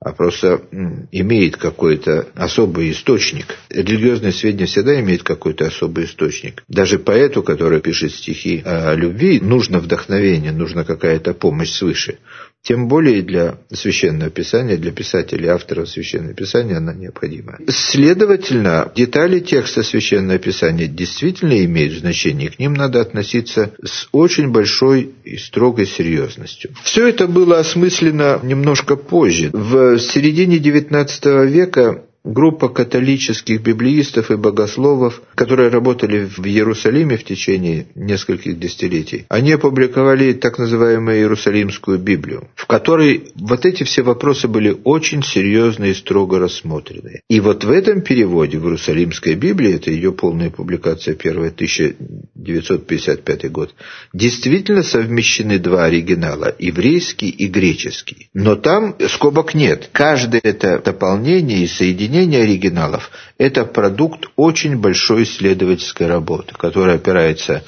а 0.00 0.12
просто 0.12 0.62
имеет 1.10 1.56
какой-то 1.56 2.28
особый 2.34 2.92
источник. 2.92 3.56
Религиозное 3.68 4.30
сведения 4.30 4.66
всегда 4.66 5.00
имеет 5.00 5.24
какой-то 5.24 5.66
особый 5.66 6.04
источник. 6.04 6.62
Даже 6.68 7.00
поэту, 7.00 7.42
который 7.42 7.80
пишет 7.80 8.12
стихи 8.12 8.62
о 8.64 8.94
любви, 8.94 9.40
нужно 9.40 9.80
вдохновение, 9.80 10.52
нужна 10.52 10.84
какая-то 10.84 11.34
помощь 11.34 11.70
свыше. 11.70 12.18
Тем 12.62 12.88
более 12.88 13.22
для 13.22 13.58
священного 13.72 14.30
писания, 14.30 14.76
для 14.76 14.92
писателей, 14.92 15.48
авторов 15.48 15.88
священного 15.88 16.34
писания 16.34 16.76
она 16.76 16.92
необходима. 16.92 17.58
Следовательно, 17.68 18.92
детали 18.94 19.40
текста 19.40 19.82
священного 19.82 20.38
писания 20.38 20.86
действительно 20.86 21.64
имеют 21.64 21.94
значение, 21.94 22.50
к 22.50 22.58
ним 22.58 22.74
надо 22.74 23.00
относиться 23.00 23.72
с 23.82 24.08
очень 24.12 24.50
большой 24.50 25.14
и 25.24 25.36
строгой 25.36 25.86
серьезностью. 25.86 26.72
Все 26.82 27.08
это 27.08 27.26
было 27.26 27.58
осмыслено 27.58 28.40
немножко 28.42 28.96
позже. 28.96 29.50
В 29.52 29.98
середине 29.98 30.58
XIX 30.58 31.46
века 31.46 32.04
группа 32.28 32.68
католических 32.68 33.62
библеистов 33.62 34.30
и 34.30 34.36
богословов, 34.36 35.22
которые 35.34 35.70
работали 35.70 36.26
в 36.26 36.44
Иерусалиме 36.44 37.16
в 37.16 37.24
течение 37.24 37.86
нескольких 37.94 38.58
десятилетий, 38.58 39.24
они 39.28 39.52
опубликовали 39.52 40.34
так 40.34 40.58
называемую 40.58 41.16
Иерусалимскую 41.16 41.98
Библию, 41.98 42.48
в 42.54 42.66
которой 42.66 43.30
вот 43.34 43.64
эти 43.64 43.84
все 43.84 44.02
вопросы 44.02 44.46
были 44.46 44.76
очень 44.84 45.22
серьезно 45.22 45.86
и 45.86 45.94
строго 45.94 46.38
рассмотрены. 46.38 47.22
И 47.28 47.40
вот 47.40 47.64
в 47.64 47.70
этом 47.70 48.02
переводе, 48.02 48.58
в 48.58 48.64
Иерусалимской 48.64 49.34
Библии, 49.34 49.74
это 49.74 49.90
ее 49.90 50.12
полная 50.12 50.50
публикация, 50.50 51.14
первая, 51.14 51.48
1955 51.48 53.50
год, 53.50 53.74
действительно 54.12 54.82
совмещены 54.82 55.58
два 55.58 55.84
оригинала, 55.84 56.54
еврейский 56.58 57.30
и 57.30 57.46
греческий. 57.46 58.28
Но 58.34 58.54
там 58.54 58.96
скобок 59.08 59.54
нет. 59.54 59.88
Каждое 59.92 60.42
это 60.44 60.82
дополнение 60.84 61.64
и 61.64 61.66
соединение 61.66 62.17
Сохранение 62.18 62.42
оригиналов– 62.42 63.12
это 63.38 63.64
продукт 63.64 64.26
очень 64.34 64.76
большой 64.76 65.22
исследовательской 65.22 66.08
работы, 66.08 66.52
которая 66.52 66.96
опирается 66.96 67.62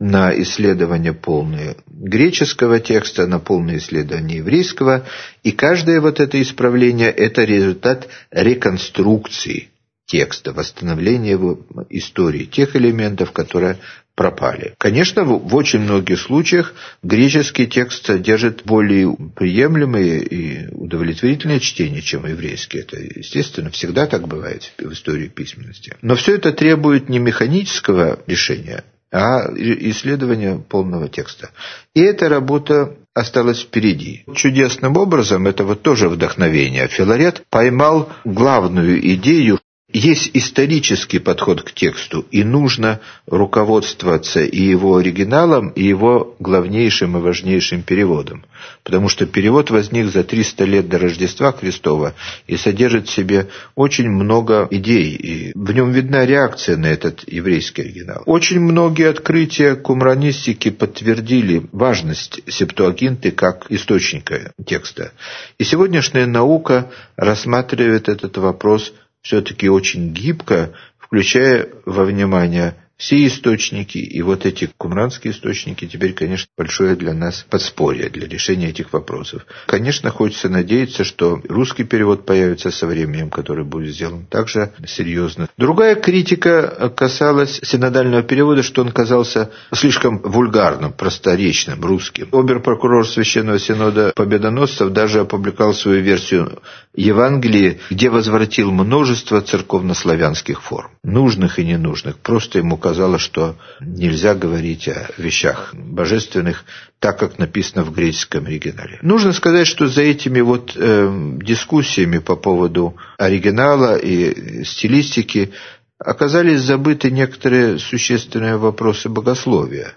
на 0.00 0.34
исследование 0.42 1.12
полное 1.12 1.76
греческого 1.86 2.80
текста, 2.80 3.28
на 3.28 3.38
полное 3.38 3.76
исследование 3.76 4.38
еврейского, 4.38 5.06
и 5.44 5.52
каждое 5.52 6.00
вот 6.00 6.18
это 6.18 6.42
исправление– 6.42 7.08
это 7.12 7.44
результат 7.44 8.08
реконструкции 8.32 9.68
текста, 10.06 10.52
восстановления 10.52 11.30
его 11.30 11.60
истории, 11.88 12.46
тех 12.46 12.74
элементов, 12.74 13.30
которые 13.30 13.78
пропали. 14.14 14.74
Конечно, 14.78 15.24
в 15.24 15.54
очень 15.54 15.80
многих 15.80 16.20
случаях 16.20 16.74
греческий 17.02 17.66
текст 17.66 18.06
содержит 18.06 18.62
более 18.64 19.14
приемлемые 19.34 20.22
и 20.22 20.68
удовлетворительное 20.72 21.60
чтение, 21.60 22.02
чем 22.02 22.26
еврейский. 22.26 22.78
Это, 22.78 22.96
естественно, 22.98 23.70
всегда 23.70 24.06
так 24.06 24.28
бывает 24.28 24.72
в 24.78 24.92
истории 24.92 25.28
письменности. 25.28 25.96
Но 26.02 26.14
все 26.14 26.36
это 26.36 26.52
требует 26.52 27.08
не 27.08 27.18
механического 27.18 28.20
решения, 28.26 28.84
а 29.10 29.48
исследования 29.56 30.58
полного 30.58 31.08
текста. 31.08 31.50
И 31.94 32.00
эта 32.00 32.28
работа 32.28 32.96
осталась 33.14 33.62
впереди. 33.62 34.24
Чудесным 34.34 34.96
образом, 34.96 35.46
это 35.46 35.64
вот 35.64 35.82
тоже 35.82 36.08
вдохновение, 36.08 36.88
Филарет 36.88 37.42
поймал 37.48 38.12
главную 38.24 38.98
идею 39.14 39.60
есть 39.94 40.32
исторический 40.34 41.20
подход 41.20 41.62
к 41.62 41.72
тексту, 41.72 42.26
и 42.32 42.42
нужно 42.42 43.00
руководствоваться 43.26 44.42
и 44.42 44.60
его 44.60 44.96
оригиналом, 44.96 45.68
и 45.68 45.84
его 45.84 46.34
главнейшим 46.40 47.16
и 47.16 47.20
важнейшим 47.20 47.82
переводом. 47.82 48.44
Потому 48.82 49.08
что 49.08 49.24
перевод 49.24 49.70
возник 49.70 50.06
за 50.06 50.24
300 50.24 50.64
лет 50.64 50.88
до 50.88 50.98
Рождества 50.98 51.52
Христова 51.52 52.14
и 52.48 52.56
содержит 52.56 53.06
в 53.06 53.12
себе 53.12 53.46
очень 53.76 54.10
много 54.10 54.66
идей, 54.70 55.14
и 55.14 55.52
в 55.54 55.70
нем 55.70 55.92
видна 55.92 56.26
реакция 56.26 56.76
на 56.76 56.86
этот 56.86 57.22
еврейский 57.28 57.82
оригинал. 57.82 58.24
Очень 58.26 58.60
многие 58.60 59.08
открытия 59.08 59.76
кумранистики 59.76 60.70
подтвердили 60.70 61.66
важность 61.70 62.40
септуагинты 62.48 63.30
как 63.30 63.66
источника 63.68 64.52
текста. 64.66 65.12
И 65.58 65.62
сегодняшняя 65.62 66.26
наука 66.26 66.90
рассматривает 67.16 68.08
этот 68.08 68.36
вопрос– 68.38 68.92
все-таки 69.24 69.70
очень 69.70 70.12
гибко, 70.12 70.74
включая 70.98 71.68
во 71.86 72.04
внимание 72.04 72.76
все 73.04 73.26
источники, 73.26 73.98
и 73.98 74.22
вот 74.22 74.46
эти 74.46 74.70
кумранские 74.78 75.34
источники 75.34 75.86
теперь, 75.86 76.14
конечно, 76.14 76.46
большое 76.56 76.96
для 76.96 77.12
нас 77.12 77.44
подспорье 77.50 78.08
для 78.08 78.26
решения 78.26 78.70
этих 78.70 78.94
вопросов. 78.94 79.44
Конечно, 79.66 80.10
хочется 80.10 80.48
надеяться, 80.48 81.04
что 81.04 81.38
русский 81.46 81.84
перевод 81.84 82.24
появится 82.24 82.70
со 82.70 82.86
временем, 82.86 83.28
который 83.28 83.66
будет 83.66 83.92
сделан 83.92 84.24
также 84.24 84.72
серьезно. 84.86 85.50
Другая 85.58 85.96
критика 85.96 86.90
касалась 86.96 87.60
синодального 87.62 88.22
перевода, 88.22 88.62
что 88.62 88.80
он 88.80 88.90
казался 88.90 89.50
слишком 89.74 90.20
вульгарным, 90.22 90.94
просторечным, 90.94 91.84
русским. 91.84 92.30
Обер-прокурор 92.32 93.06
Священного 93.06 93.58
Синода 93.58 94.14
Победоносцев 94.16 94.90
даже 94.94 95.20
опубликовал 95.20 95.74
свою 95.74 96.00
версию 96.00 96.62
Евангелии, 96.94 97.80
где 97.90 98.08
возвратил 98.08 98.70
множество 98.70 99.42
церковнославянских 99.42 100.62
форм, 100.62 100.90
нужных 101.02 101.58
и 101.58 101.66
ненужных. 101.66 102.16
Просто 102.18 102.60
ему 102.60 102.78
казалось, 102.78 102.93
что 103.18 103.56
нельзя 103.80 104.34
говорить 104.34 104.88
о 104.88 105.10
вещах 105.18 105.74
божественных 105.74 106.64
так, 106.98 107.18
как 107.18 107.38
написано 107.38 107.84
в 107.84 107.92
греческом 107.92 108.46
оригинале. 108.46 108.98
Нужно 109.02 109.32
сказать, 109.32 109.66
что 109.66 109.86
за 109.86 110.02
этими 110.02 110.40
вот 110.40 110.72
э, 110.76 111.36
дискуссиями 111.42 112.18
по 112.18 112.36
поводу 112.36 112.96
оригинала 113.18 113.96
и 113.96 114.64
стилистики 114.64 115.52
оказались 115.98 116.60
забыты 116.60 117.10
некоторые 117.10 117.78
существенные 117.78 118.56
вопросы 118.56 119.08
богословия. 119.08 119.94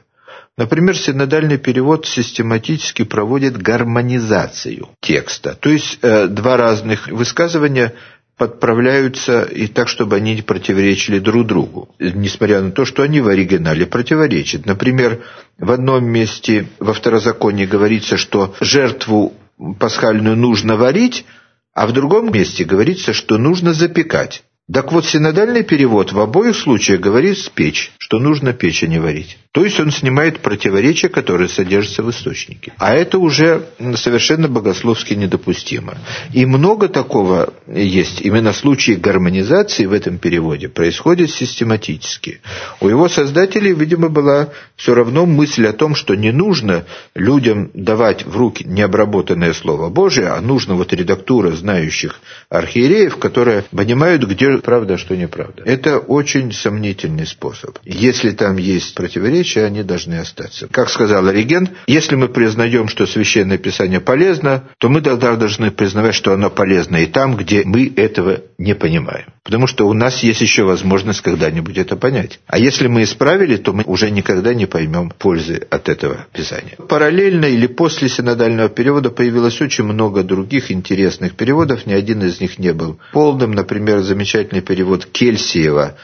Например, 0.57 0.97
синодальный 0.97 1.59
перевод 1.59 2.07
систематически 2.07 3.03
проводит 3.03 3.57
гармонизацию 3.61 4.89
текста. 5.01 5.53
То 5.53 5.69
есть 5.69 5.99
э, 6.01 6.25
два 6.27 6.57
разных 6.57 7.07
высказывания 7.09 7.93
подправляются 8.37 9.41
и 9.41 9.67
так, 9.67 9.87
чтобы 9.87 10.15
они 10.15 10.35
не 10.35 10.41
противоречили 10.43 11.19
друг 11.19 11.47
другу, 11.47 11.89
несмотря 11.99 12.61
на 12.61 12.71
то, 12.71 12.85
что 12.85 13.01
они 13.03 13.19
в 13.19 13.27
оригинале 13.27 13.85
противоречат. 13.87 14.65
Например, 14.65 15.23
в 15.57 15.71
одном 15.71 16.05
месте 16.05 16.67
во 16.79 16.93
второзаконии 16.93 17.65
говорится, 17.65 18.17
что 18.17 18.55
жертву 18.61 19.33
пасхальную 19.79 20.37
нужно 20.37 20.77
варить, 20.77 21.25
а 21.73 21.87
в 21.87 21.93
другом 21.93 22.31
месте 22.31 22.63
говорится, 22.63 23.11
что 23.13 23.37
нужно 23.37 23.73
запекать. 23.73 24.43
Так 24.71 24.91
вот, 24.91 25.05
синодальный 25.05 25.63
перевод 25.63 26.11
в 26.11 26.19
обоих 26.19 26.55
случаях 26.55 26.99
говорит 26.99 27.37
«спечь», 27.37 27.93
что 27.97 28.19
нужно 28.19 28.53
печь, 28.53 28.83
а 28.83 28.87
не 28.87 28.99
варить. 28.99 29.37
То 29.57 29.65
есть 29.65 29.79
он 29.79 29.89
снимает 29.89 30.41
противоречия, 30.41 31.09
которые 31.09 31.49
содержатся 31.49 32.03
в 32.03 32.11
источнике. 32.11 32.73
А 32.77 32.93
это 32.93 33.17
уже 33.17 33.63
совершенно 33.95 34.47
богословски 34.47 35.15
недопустимо. 35.15 35.97
И 36.31 36.45
много 36.45 36.89
такого 36.89 37.55
есть. 37.65 38.21
Именно 38.21 38.53
случаи 38.53 38.91
гармонизации 38.91 39.87
в 39.87 39.93
этом 39.93 40.19
переводе 40.19 40.69
происходят 40.69 41.31
систематически. 41.31 42.39
У 42.81 42.87
его 42.87 43.09
создателей, 43.09 43.73
видимо, 43.73 44.09
была 44.09 44.49
все 44.75 44.93
равно 44.93 45.25
мысль 45.25 45.65
о 45.65 45.73
том, 45.73 45.95
что 45.95 46.13
не 46.13 46.31
нужно 46.31 46.85
людям 47.15 47.71
давать 47.73 48.27
в 48.27 48.37
руки 48.37 48.63
необработанное 48.63 49.53
Слово 49.53 49.89
Божие, 49.89 50.27
а 50.27 50.39
нужно 50.39 50.75
вот 50.75 50.93
редактура 50.93 51.49
знающих 51.49 52.19
архиереев, 52.49 53.17
которые 53.17 53.63
понимают, 53.71 54.23
где 54.23 54.59
правда, 54.59 54.99
что 54.99 55.17
неправда. 55.17 55.63
Это 55.65 55.97
очень 55.97 56.51
сомнительный 56.51 57.25
способ. 57.25 57.79
Если 57.83 58.29
там 58.29 58.57
есть 58.57 58.93
противоречия, 58.93 59.46
противоречия, 59.47 59.65
они 59.65 59.83
должны 59.83 60.15
остаться. 60.15 60.67
Как 60.67 60.89
сказал 60.89 61.27
Ориген, 61.27 61.69
если 61.87 62.15
мы 62.15 62.27
признаем, 62.27 62.87
что 62.87 63.05
Священное 63.05 63.57
Писание 63.57 63.99
полезно, 63.99 64.63
то 64.77 64.89
мы 64.89 65.01
тогда 65.01 65.35
должны 65.35 65.71
признавать, 65.71 66.15
что 66.15 66.33
оно 66.33 66.49
полезно 66.49 66.97
и 66.97 67.05
там, 67.05 67.35
где 67.35 67.63
мы 67.63 67.91
этого 67.95 68.41
не 68.57 68.75
понимаем. 68.75 69.27
Потому 69.43 69.67
что 69.67 69.87
у 69.87 69.93
нас 69.93 70.23
есть 70.23 70.41
еще 70.41 70.63
возможность 70.63 71.21
когда-нибудь 71.21 71.77
это 71.77 71.95
понять. 71.95 72.39
А 72.47 72.59
если 72.59 72.87
мы 72.87 73.03
исправили, 73.03 73.57
то 73.57 73.73
мы 73.73 73.83
уже 73.83 74.11
никогда 74.11 74.53
не 74.53 74.65
поймем 74.65 75.11
пользы 75.17 75.65
от 75.69 75.89
этого 75.89 76.27
Писания. 76.33 76.75
Параллельно 76.89 77.45
или 77.45 77.67
после 77.67 78.09
синодального 78.09 78.69
перевода 78.69 79.09
появилось 79.09 79.61
очень 79.61 79.85
много 79.85 80.23
других 80.23 80.71
интересных 80.71 81.35
переводов. 81.35 81.85
Ни 81.85 81.93
один 81.93 82.23
из 82.23 82.41
них 82.41 82.59
не 82.59 82.73
был 82.73 82.99
полным. 83.13 83.51
Например, 83.51 84.01
замечательный 84.01 84.61
перевод 84.61 85.05
Кельсиева 85.05 85.95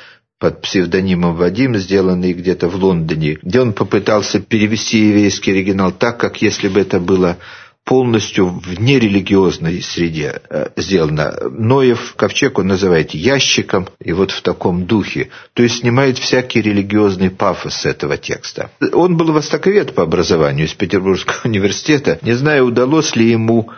под 0.44 0.60
псевдонимом 0.60 1.36
Вадим, 1.36 1.74
сделанный 1.78 2.34
где-то 2.34 2.68
в 2.68 2.76
Лондоне, 2.76 3.38
где 3.42 3.62
он 3.62 3.72
попытался 3.72 4.42
перевести 4.42 4.98
еврейский 4.98 5.52
оригинал 5.52 5.94
так, 5.94 6.20
как 6.20 6.42
если 6.42 6.68
бы 6.68 6.82
это 6.82 7.00
было 7.00 7.38
полностью 7.86 8.50
в 8.50 8.78
нерелигиозной 8.78 9.82
среде 9.82 10.42
э, 10.50 10.68
сделано. 10.76 11.34
Ноев 11.50 12.16
ковчег 12.18 12.60
он 12.60 12.68
называет 12.68 13.12
ящиком, 13.12 13.88
и 14.04 14.12
вот 14.12 14.32
в 14.32 14.42
таком 14.42 14.86
духе. 14.86 15.30
То 15.54 15.64
есть 15.64 15.80
снимает 15.80 16.18
всякий 16.18 16.62
религиозный 16.62 17.30
пафос 17.30 17.86
этого 17.86 18.18
текста. 18.18 18.70
Он 18.92 19.16
был 19.16 19.32
востоковед 19.32 19.96
по 19.96 20.04
образованию 20.04 20.66
из 20.66 20.74
Петербургского 20.74 21.40
университета. 21.46 22.20
Не 22.22 22.34
знаю, 22.34 22.66
удалось 22.66 23.16
ли 23.16 23.32
ему 23.32 23.70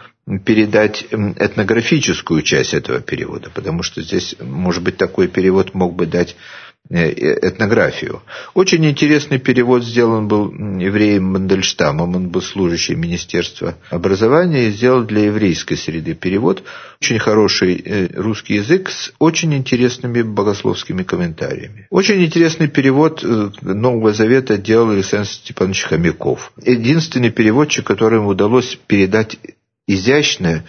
передать 0.44 1.06
этнографическую 1.12 2.42
часть 2.42 2.74
этого 2.74 3.00
перевода, 3.00 3.52
потому 3.54 3.84
что 3.84 4.02
здесь, 4.02 4.36
может 4.40 4.84
быть, 4.84 4.98
такой 4.98 5.28
перевод 5.28 5.74
мог 5.74 5.96
бы 5.96 6.08
дать 6.08 6.36
Э, 6.88 7.10
этнографию. 7.42 8.22
Очень 8.54 8.86
интересный 8.86 9.40
перевод 9.40 9.84
сделан 9.84 10.28
был 10.28 10.52
евреем 10.54 11.24
Мандельштамом, 11.34 12.16
он 12.16 12.30
был 12.30 12.44
служащий 12.44 12.94
Министерства 12.94 13.74
образования 13.90 14.68
и 14.68 14.72
сделал 14.72 15.04
для 15.04 15.26
еврейской 15.26 15.78
среды 15.78 16.14
перевод. 16.14 16.62
Очень 17.02 17.18
хороший 17.18 17.82
э, 17.84 18.10
русский 18.14 18.56
язык 18.56 18.92
с 18.92 19.12
очень 19.18 19.56
интересными 19.56 20.22
богословскими 20.22 21.02
комментариями. 21.02 21.88
Очень 21.90 22.24
интересный 22.24 22.68
перевод 22.68 23.24
э, 23.24 23.50
Нового 23.62 24.14
Завета 24.14 24.60
делал 24.60 24.92
Александр 24.92 25.28
Степанович 25.28 25.86
Хомяков. 25.86 26.52
Единственный 26.64 27.32
переводчик, 27.32 27.84
которому 27.84 28.30
удалось 28.30 28.78
передать 28.86 29.38
изящное 29.88 30.66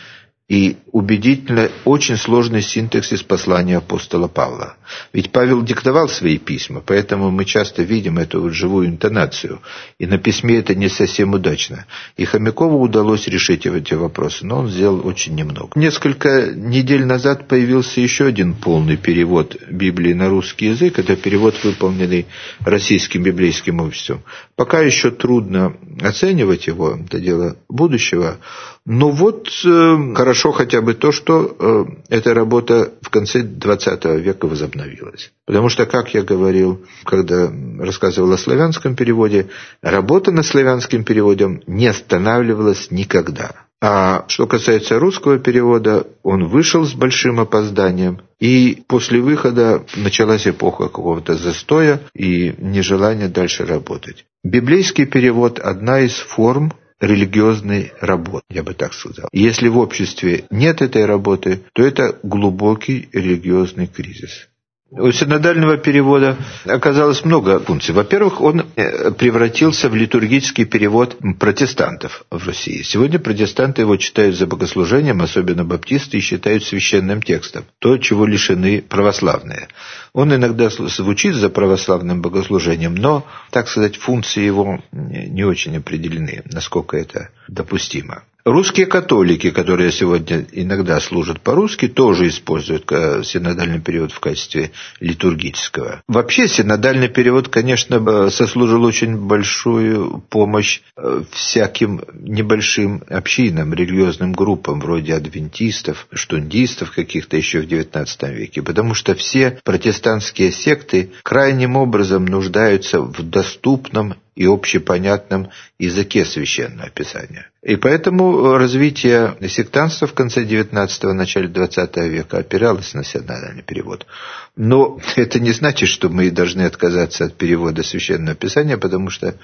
и 0.48 0.76
убедительно 0.92 1.70
очень 1.84 2.16
сложный 2.16 2.62
синтаксис 2.62 3.22
послания 3.24 3.78
апостола 3.78 4.28
Павла. 4.28 4.76
Ведь 5.12 5.32
Павел 5.32 5.62
диктовал 5.62 6.08
свои 6.08 6.38
письма, 6.38 6.80
поэтому 6.86 7.32
мы 7.32 7.44
часто 7.44 7.82
видим 7.82 8.18
эту 8.18 8.40
вот 8.40 8.52
живую 8.52 8.86
интонацию. 8.86 9.60
И 9.98 10.06
на 10.06 10.18
письме 10.18 10.58
это 10.58 10.76
не 10.76 10.88
совсем 10.88 11.32
удачно. 11.32 11.86
И 12.16 12.24
Хомякову 12.24 12.80
удалось 12.80 13.26
решить 13.26 13.66
эти 13.66 13.94
вопросы, 13.94 14.46
но 14.46 14.60
он 14.60 14.68
сделал 14.68 15.04
очень 15.04 15.34
немного. 15.34 15.70
Несколько 15.74 16.52
недель 16.54 17.04
назад 17.04 17.48
появился 17.48 18.00
еще 18.00 18.26
один 18.26 18.54
полный 18.54 18.96
перевод 18.96 19.56
Библии 19.68 20.12
на 20.12 20.28
русский 20.28 20.66
язык. 20.66 21.00
Это 21.00 21.16
перевод, 21.16 21.56
выполненный 21.64 22.26
Российским 22.60 23.24
библейским 23.24 23.80
обществом. 23.80 24.22
Пока 24.54 24.80
еще 24.80 25.10
трудно 25.10 25.76
оценивать 26.00 26.68
его, 26.68 26.96
это 27.04 27.18
дело 27.18 27.56
будущего, 27.68 28.36
но 28.84 29.10
вот 29.10 29.48
э, 29.64 30.14
хорошо 30.14 30.35
хотя 30.52 30.80
бы 30.80 30.94
то, 30.94 31.12
что 31.12 31.56
э, 31.58 31.84
эта 32.08 32.34
работа 32.34 32.92
в 33.02 33.10
конце 33.10 33.42
XX 33.42 34.20
века 34.20 34.46
возобновилась. 34.46 35.32
Потому 35.46 35.68
что, 35.68 35.86
как 35.86 36.14
я 36.14 36.22
говорил, 36.22 36.84
когда 37.04 37.52
рассказывал 37.78 38.32
о 38.32 38.38
славянском 38.38 38.96
переводе, 38.96 39.48
работа 39.82 40.32
над 40.32 40.46
славянским 40.46 41.04
переводом 41.04 41.62
не 41.66 41.86
останавливалась 41.86 42.90
никогда. 42.90 43.66
А 43.80 44.24
что 44.28 44.46
касается 44.46 44.98
русского 44.98 45.38
перевода, 45.38 46.06
он 46.22 46.48
вышел 46.48 46.84
с 46.84 46.94
большим 46.94 47.40
опозданием, 47.40 48.22
и 48.40 48.82
после 48.88 49.20
выхода 49.20 49.84
началась 49.94 50.46
эпоха 50.46 50.84
какого-то 50.84 51.34
застоя 51.34 52.00
и 52.14 52.54
нежелания 52.58 53.28
дальше 53.28 53.66
работать. 53.66 54.24
Библейский 54.42 55.04
перевод– 55.04 55.58
одна 55.60 56.00
из 56.00 56.14
форм 56.14 56.72
религиозной 57.00 57.92
работы, 58.00 58.44
я 58.50 58.62
бы 58.62 58.74
так 58.74 58.94
сказал. 58.94 59.28
Если 59.32 59.68
в 59.68 59.78
обществе 59.78 60.44
нет 60.50 60.82
этой 60.82 61.04
работы, 61.04 61.62
то 61.72 61.82
это 61.82 62.18
глубокий 62.22 63.08
религиозный 63.12 63.86
кризис. 63.86 64.48
У 64.92 65.10
синодального 65.10 65.78
перевода 65.78 66.36
оказалось 66.64 67.24
много 67.24 67.58
функций. 67.58 67.92
Во-первых, 67.92 68.40
он 68.40 68.66
э, 68.76 69.10
превратился 69.10 69.88
в 69.88 69.96
литургический 69.96 70.64
перевод 70.64 71.16
протестантов 71.40 72.24
в 72.30 72.46
России. 72.46 72.82
Сегодня 72.82 73.18
протестанты 73.18 73.82
его 73.82 73.96
читают 73.96 74.36
за 74.36 74.46
богослужением, 74.46 75.22
особенно 75.22 75.64
баптисты, 75.64 76.18
и 76.18 76.20
считают 76.20 76.62
священным 76.62 77.20
текстом. 77.20 77.64
То, 77.80 77.98
чего 77.98 78.26
лишены 78.26 78.80
православные. 78.80 79.66
Он 80.12 80.32
иногда 80.32 80.70
звучит 80.70 81.34
за 81.34 81.48
православным 81.48 82.22
богослужением, 82.22 82.94
но, 82.94 83.26
так 83.50 83.68
сказать, 83.68 83.96
функции 83.96 84.44
его 84.44 84.80
не 84.92 85.42
очень 85.42 85.76
определены, 85.78 86.42
насколько 86.44 86.96
это 86.96 87.30
допустимо. 87.48 88.22
Русские 88.46 88.86
католики, 88.86 89.50
которые 89.50 89.90
сегодня 89.90 90.46
иногда 90.52 91.00
служат 91.00 91.40
по-русски, 91.40 91.88
тоже 91.88 92.28
используют 92.28 92.84
э, 92.92 93.24
синодальный 93.24 93.80
перевод 93.80 94.12
в 94.12 94.20
качестве 94.20 94.70
литургического. 95.00 96.00
Вообще 96.06 96.46
синодальный 96.46 97.08
перевод, 97.08 97.48
конечно, 97.48 98.30
сослужил 98.30 98.84
очень 98.84 99.16
большую 99.16 100.22
помощь 100.30 100.80
э, 100.96 101.22
всяким 101.32 102.02
небольшим 102.14 103.02
общинам, 103.08 103.74
религиозным 103.74 104.32
группам, 104.32 104.78
вроде 104.78 105.14
адвентистов, 105.14 106.06
штундистов 106.12 106.92
каких-то 106.92 107.36
еще 107.36 107.62
в 107.62 107.66
XIX 107.66 108.06
веке, 108.32 108.62
потому 108.62 108.94
что 108.94 109.16
все 109.16 109.58
протестантские 109.64 110.52
секты 110.52 111.10
крайним 111.24 111.74
образом 111.74 112.24
нуждаются 112.24 113.00
в 113.00 113.28
доступном 113.28 114.14
и 114.36 114.46
общепонятном 114.46 115.48
языке 115.78 116.24
священного 116.24 116.90
писания. 116.90 117.50
И 117.62 117.76
поэтому 117.76 118.56
развитие 118.58 119.36
сектанства 119.48 120.06
в 120.06 120.12
конце 120.12 120.44
XIX– 120.44 121.12
начале 121.12 121.48
XX 121.48 122.08
века 122.08 122.38
опиралось 122.38 122.94
на 122.94 123.02
синодальный 123.02 123.62
перевод. 123.62 124.06
Но 124.54 125.00
это 125.16 125.40
не 125.40 125.52
значит, 125.52 125.88
что 125.88 126.08
мы 126.10 126.30
должны 126.30 126.62
отказаться 126.62 127.24
от 127.24 127.36
перевода 127.36 127.82
священного 127.82 128.36
писания, 128.36 128.76
потому 128.76 129.10
что 129.10 129.34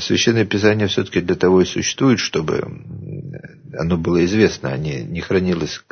Священное 0.00 0.44
Писание 0.44 0.86
все-таки 0.86 1.20
для 1.20 1.34
того 1.34 1.60
и 1.60 1.64
существует, 1.64 2.20
чтобы 2.20 2.62
оно 3.76 3.96
было 3.96 4.24
известно, 4.24 4.70
а 4.70 4.78
не, 4.78 5.02
не 5.02 5.20
хранилось 5.20 5.82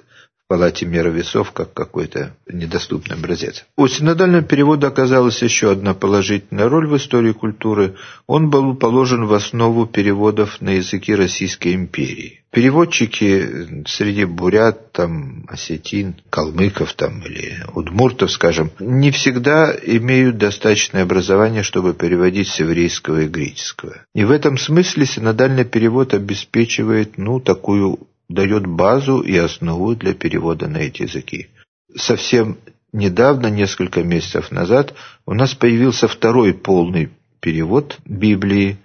палате 0.48 0.86
меры 0.86 1.10
весов 1.10 1.52
как 1.52 1.74
какой-то 1.74 2.34
недоступный 2.50 3.16
образец. 3.16 3.66
У 3.76 3.86
синодального 3.86 4.42
перевода 4.42 4.86
оказалась 4.86 5.42
еще 5.42 5.70
одна 5.70 5.92
положительная 5.92 6.70
роль 6.70 6.88
в 6.88 6.96
истории 6.96 7.32
культуры. 7.32 7.96
Он 8.26 8.48
был 8.48 8.74
положен 8.74 9.26
в 9.26 9.34
основу 9.34 9.86
переводов 9.86 10.62
на 10.62 10.70
языки 10.70 11.14
Российской 11.14 11.74
империи. 11.74 12.40
Переводчики 12.50 13.84
среди 13.86 14.24
бурят, 14.24 14.92
там, 14.92 15.44
осетин, 15.48 16.16
калмыков 16.30 16.94
там, 16.94 17.20
или 17.20 17.62
удмуртов, 17.74 18.32
скажем, 18.32 18.70
не 18.80 19.10
всегда 19.10 19.76
имеют 19.82 20.38
достаточное 20.38 21.02
образование, 21.02 21.62
чтобы 21.62 21.92
переводить 21.92 22.48
с 22.48 22.58
еврейского 22.58 23.20
и 23.20 23.28
греческого. 23.28 23.96
И 24.14 24.24
в 24.24 24.30
этом 24.30 24.56
смысле 24.56 25.04
синодальный 25.04 25.66
перевод 25.66 26.14
обеспечивает 26.14 27.18
ну, 27.18 27.38
такую 27.38 28.07
дает 28.28 28.66
базу 28.66 29.20
и 29.20 29.36
основу 29.36 29.94
для 29.94 30.14
перевода 30.14 30.68
на 30.68 30.78
эти 30.78 31.02
языки. 31.02 31.48
Совсем 31.96 32.58
недавно, 32.92 33.48
несколько 33.48 34.02
месяцев 34.02 34.50
назад, 34.50 34.94
у 35.26 35.34
нас 35.34 35.54
появился 35.54 36.08
второй 36.08 36.54
полный 36.54 37.10
перевод 37.40 37.98
Библии. 38.04 38.78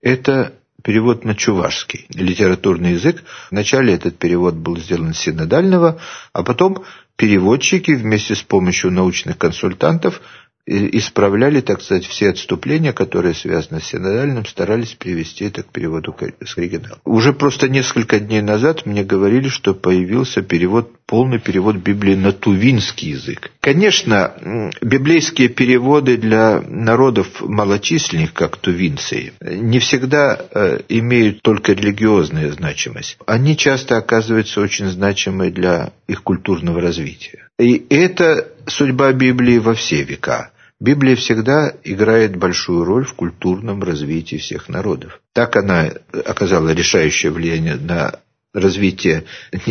Это 0.00 0.54
перевод 0.82 1.24
на 1.24 1.34
чувашский, 1.34 2.06
литературный 2.10 2.92
язык. 2.92 3.22
Вначале 3.50 3.94
этот 3.94 4.18
перевод 4.18 4.54
был 4.54 4.76
сделан 4.78 5.14
синодального, 5.14 6.00
а 6.32 6.42
потом 6.42 6.84
переводчики 7.16 7.92
вместе 7.92 8.34
с 8.34 8.42
помощью 8.42 8.90
научных 8.90 9.38
консультантов 9.38 10.20
исправляли, 10.66 11.60
так 11.60 11.82
сказать, 11.82 12.06
все 12.06 12.30
отступления, 12.30 12.92
которые 12.92 13.34
связаны 13.34 13.80
с 13.80 13.84
синодальным, 13.86 14.46
старались 14.46 14.94
привести 14.94 15.46
это 15.46 15.62
к 15.62 15.72
переводу 15.72 16.14
с 16.44 16.56
оригинала. 16.56 17.00
Уже 17.04 17.32
просто 17.32 17.68
несколько 17.68 18.20
дней 18.20 18.42
назад 18.42 18.86
мне 18.86 19.02
говорили, 19.02 19.48
что 19.48 19.74
появился 19.74 20.42
перевод, 20.42 20.92
полный 21.06 21.40
перевод 21.40 21.76
Библии 21.76 22.14
на 22.14 22.32
тувинский 22.32 23.10
язык. 23.10 23.50
Конечно, 23.60 24.70
библейские 24.80 25.48
переводы 25.48 26.16
для 26.16 26.60
народов 26.60 27.40
малочисленных, 27.40 28.32
как 28.32 28.56
тувинцы, 28.56 29.32
не 29.40 29.80
всегда 29.80 30.38
э, 30.54 30.80
имеют 30.88 31.42
только 31.42 31.72
религиозную 31.72 32.52
значимость. 32.52 33.18
Они 33.26 33.56
часто 33.56 33.96
оказываются 33.96 34.60
очень 34.60 34.86
значимы 34.86 35.50
для 35.50 35.92
их 36.06 36.22
культурного 36.22 36.80
развития. 36.80 37.48
И 37.58 37.84
это 37.90 38.48
судьба 38.66 39.12
Библии 39.12 39.58
во 39.58 39.74
все 39.74 40.02
века. 40.02 40.51
Библия 40.82 41.14
всегда 41.14 41.72
играет 41.84 42.34
большую 42.34 42.82
роль 42.82 43.04
в 43.04 43.14
культурном 43.14 43.84
развитии 43.84 44.34
всех 44.34 44.68
народов. 44.68 45.20
Так 45.32 45.54
она 45.54 45.92
оказала 46.26 46.70
решающее 46.70 47.30
влияние 47.30 47.76
на 47.76 48.18
развитие 48.52 49.22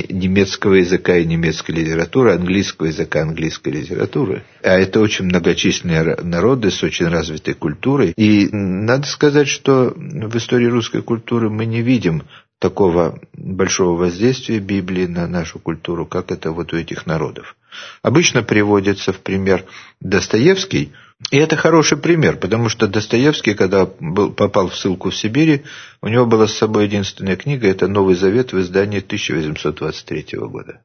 немецкого 0.10 0.76
языка 0.76 1.18
и 1.18 1.26
немецкой 1.26 1.72
литературы, 1.72 2.32
английского 2.32 2.88
языка, 2.88 3.24
английской 3.24 3.74
литературы. 3.74 4.44
А 4.64 4.78
это 4.78 5.02
очень 5.02 5.26
многочисленные 5.26 6.16
народы 6.24 6.72
с 6.72 6.82
очень 6.82 7.08
развитой 7.08 7.56
культурой. 7.56 8.14
И 8.16 8.48
надо 8.50 9.06
сказать, 9.06 9.50
что 9.50 9.94
в 9.94 10.38
истории 10.38 10.68
русской 10.68 11.02
культуры 11.02 11.50
мы 11.50 11.66
не 11.66 11.82
видим 11.82 12.24
такого 12.62 13.20
большого 13.34 13.98
воздействия 13.98 14.60
Библии 14.60 15.08
на 15.08 15.28
нашу 15.28 15.58
культуру, 15.58 16.06
как 16.06 16.32
это 16.32 16.52
вот 16.52 16.74
у 16.74 16.78
этих 16.78 17.08
народов. 17.08 17.56
Обычно 18.04 18.44
приводится 18.44 19.12
в 19.12 19.20
пример 19.20 19.66
Достоевский, 20.00 20.92
и 21.32 21.38
это 21.38 21.56
хороший 21.56 21.98
пример, 21.98 22.38
потому 22.38 22.70
что 22.70 22.88
Достоевский, 22.88 23.56
когда 23.56 23.90
был, 24.00 24.32
попал 24.32 24.70
в 24.70 24.76
ссылку 24.76 25.10
в 25.10 25.16
Сибири, 25.16 25.64
у 26.02 26.08
него 26.08 26.28
была 26.28 26.48
с 26.48 26.54
собой 26.54 26.86
единственная 26.86 27.36
книга, 27.36 27.68
это 27.68 27.88
«Новый 27.88 28.14
Завет» 28.14 28.54
в 28.54 28.60
издании 28.60 29.00
1823 29.00 30.38
года. 30.42 30.82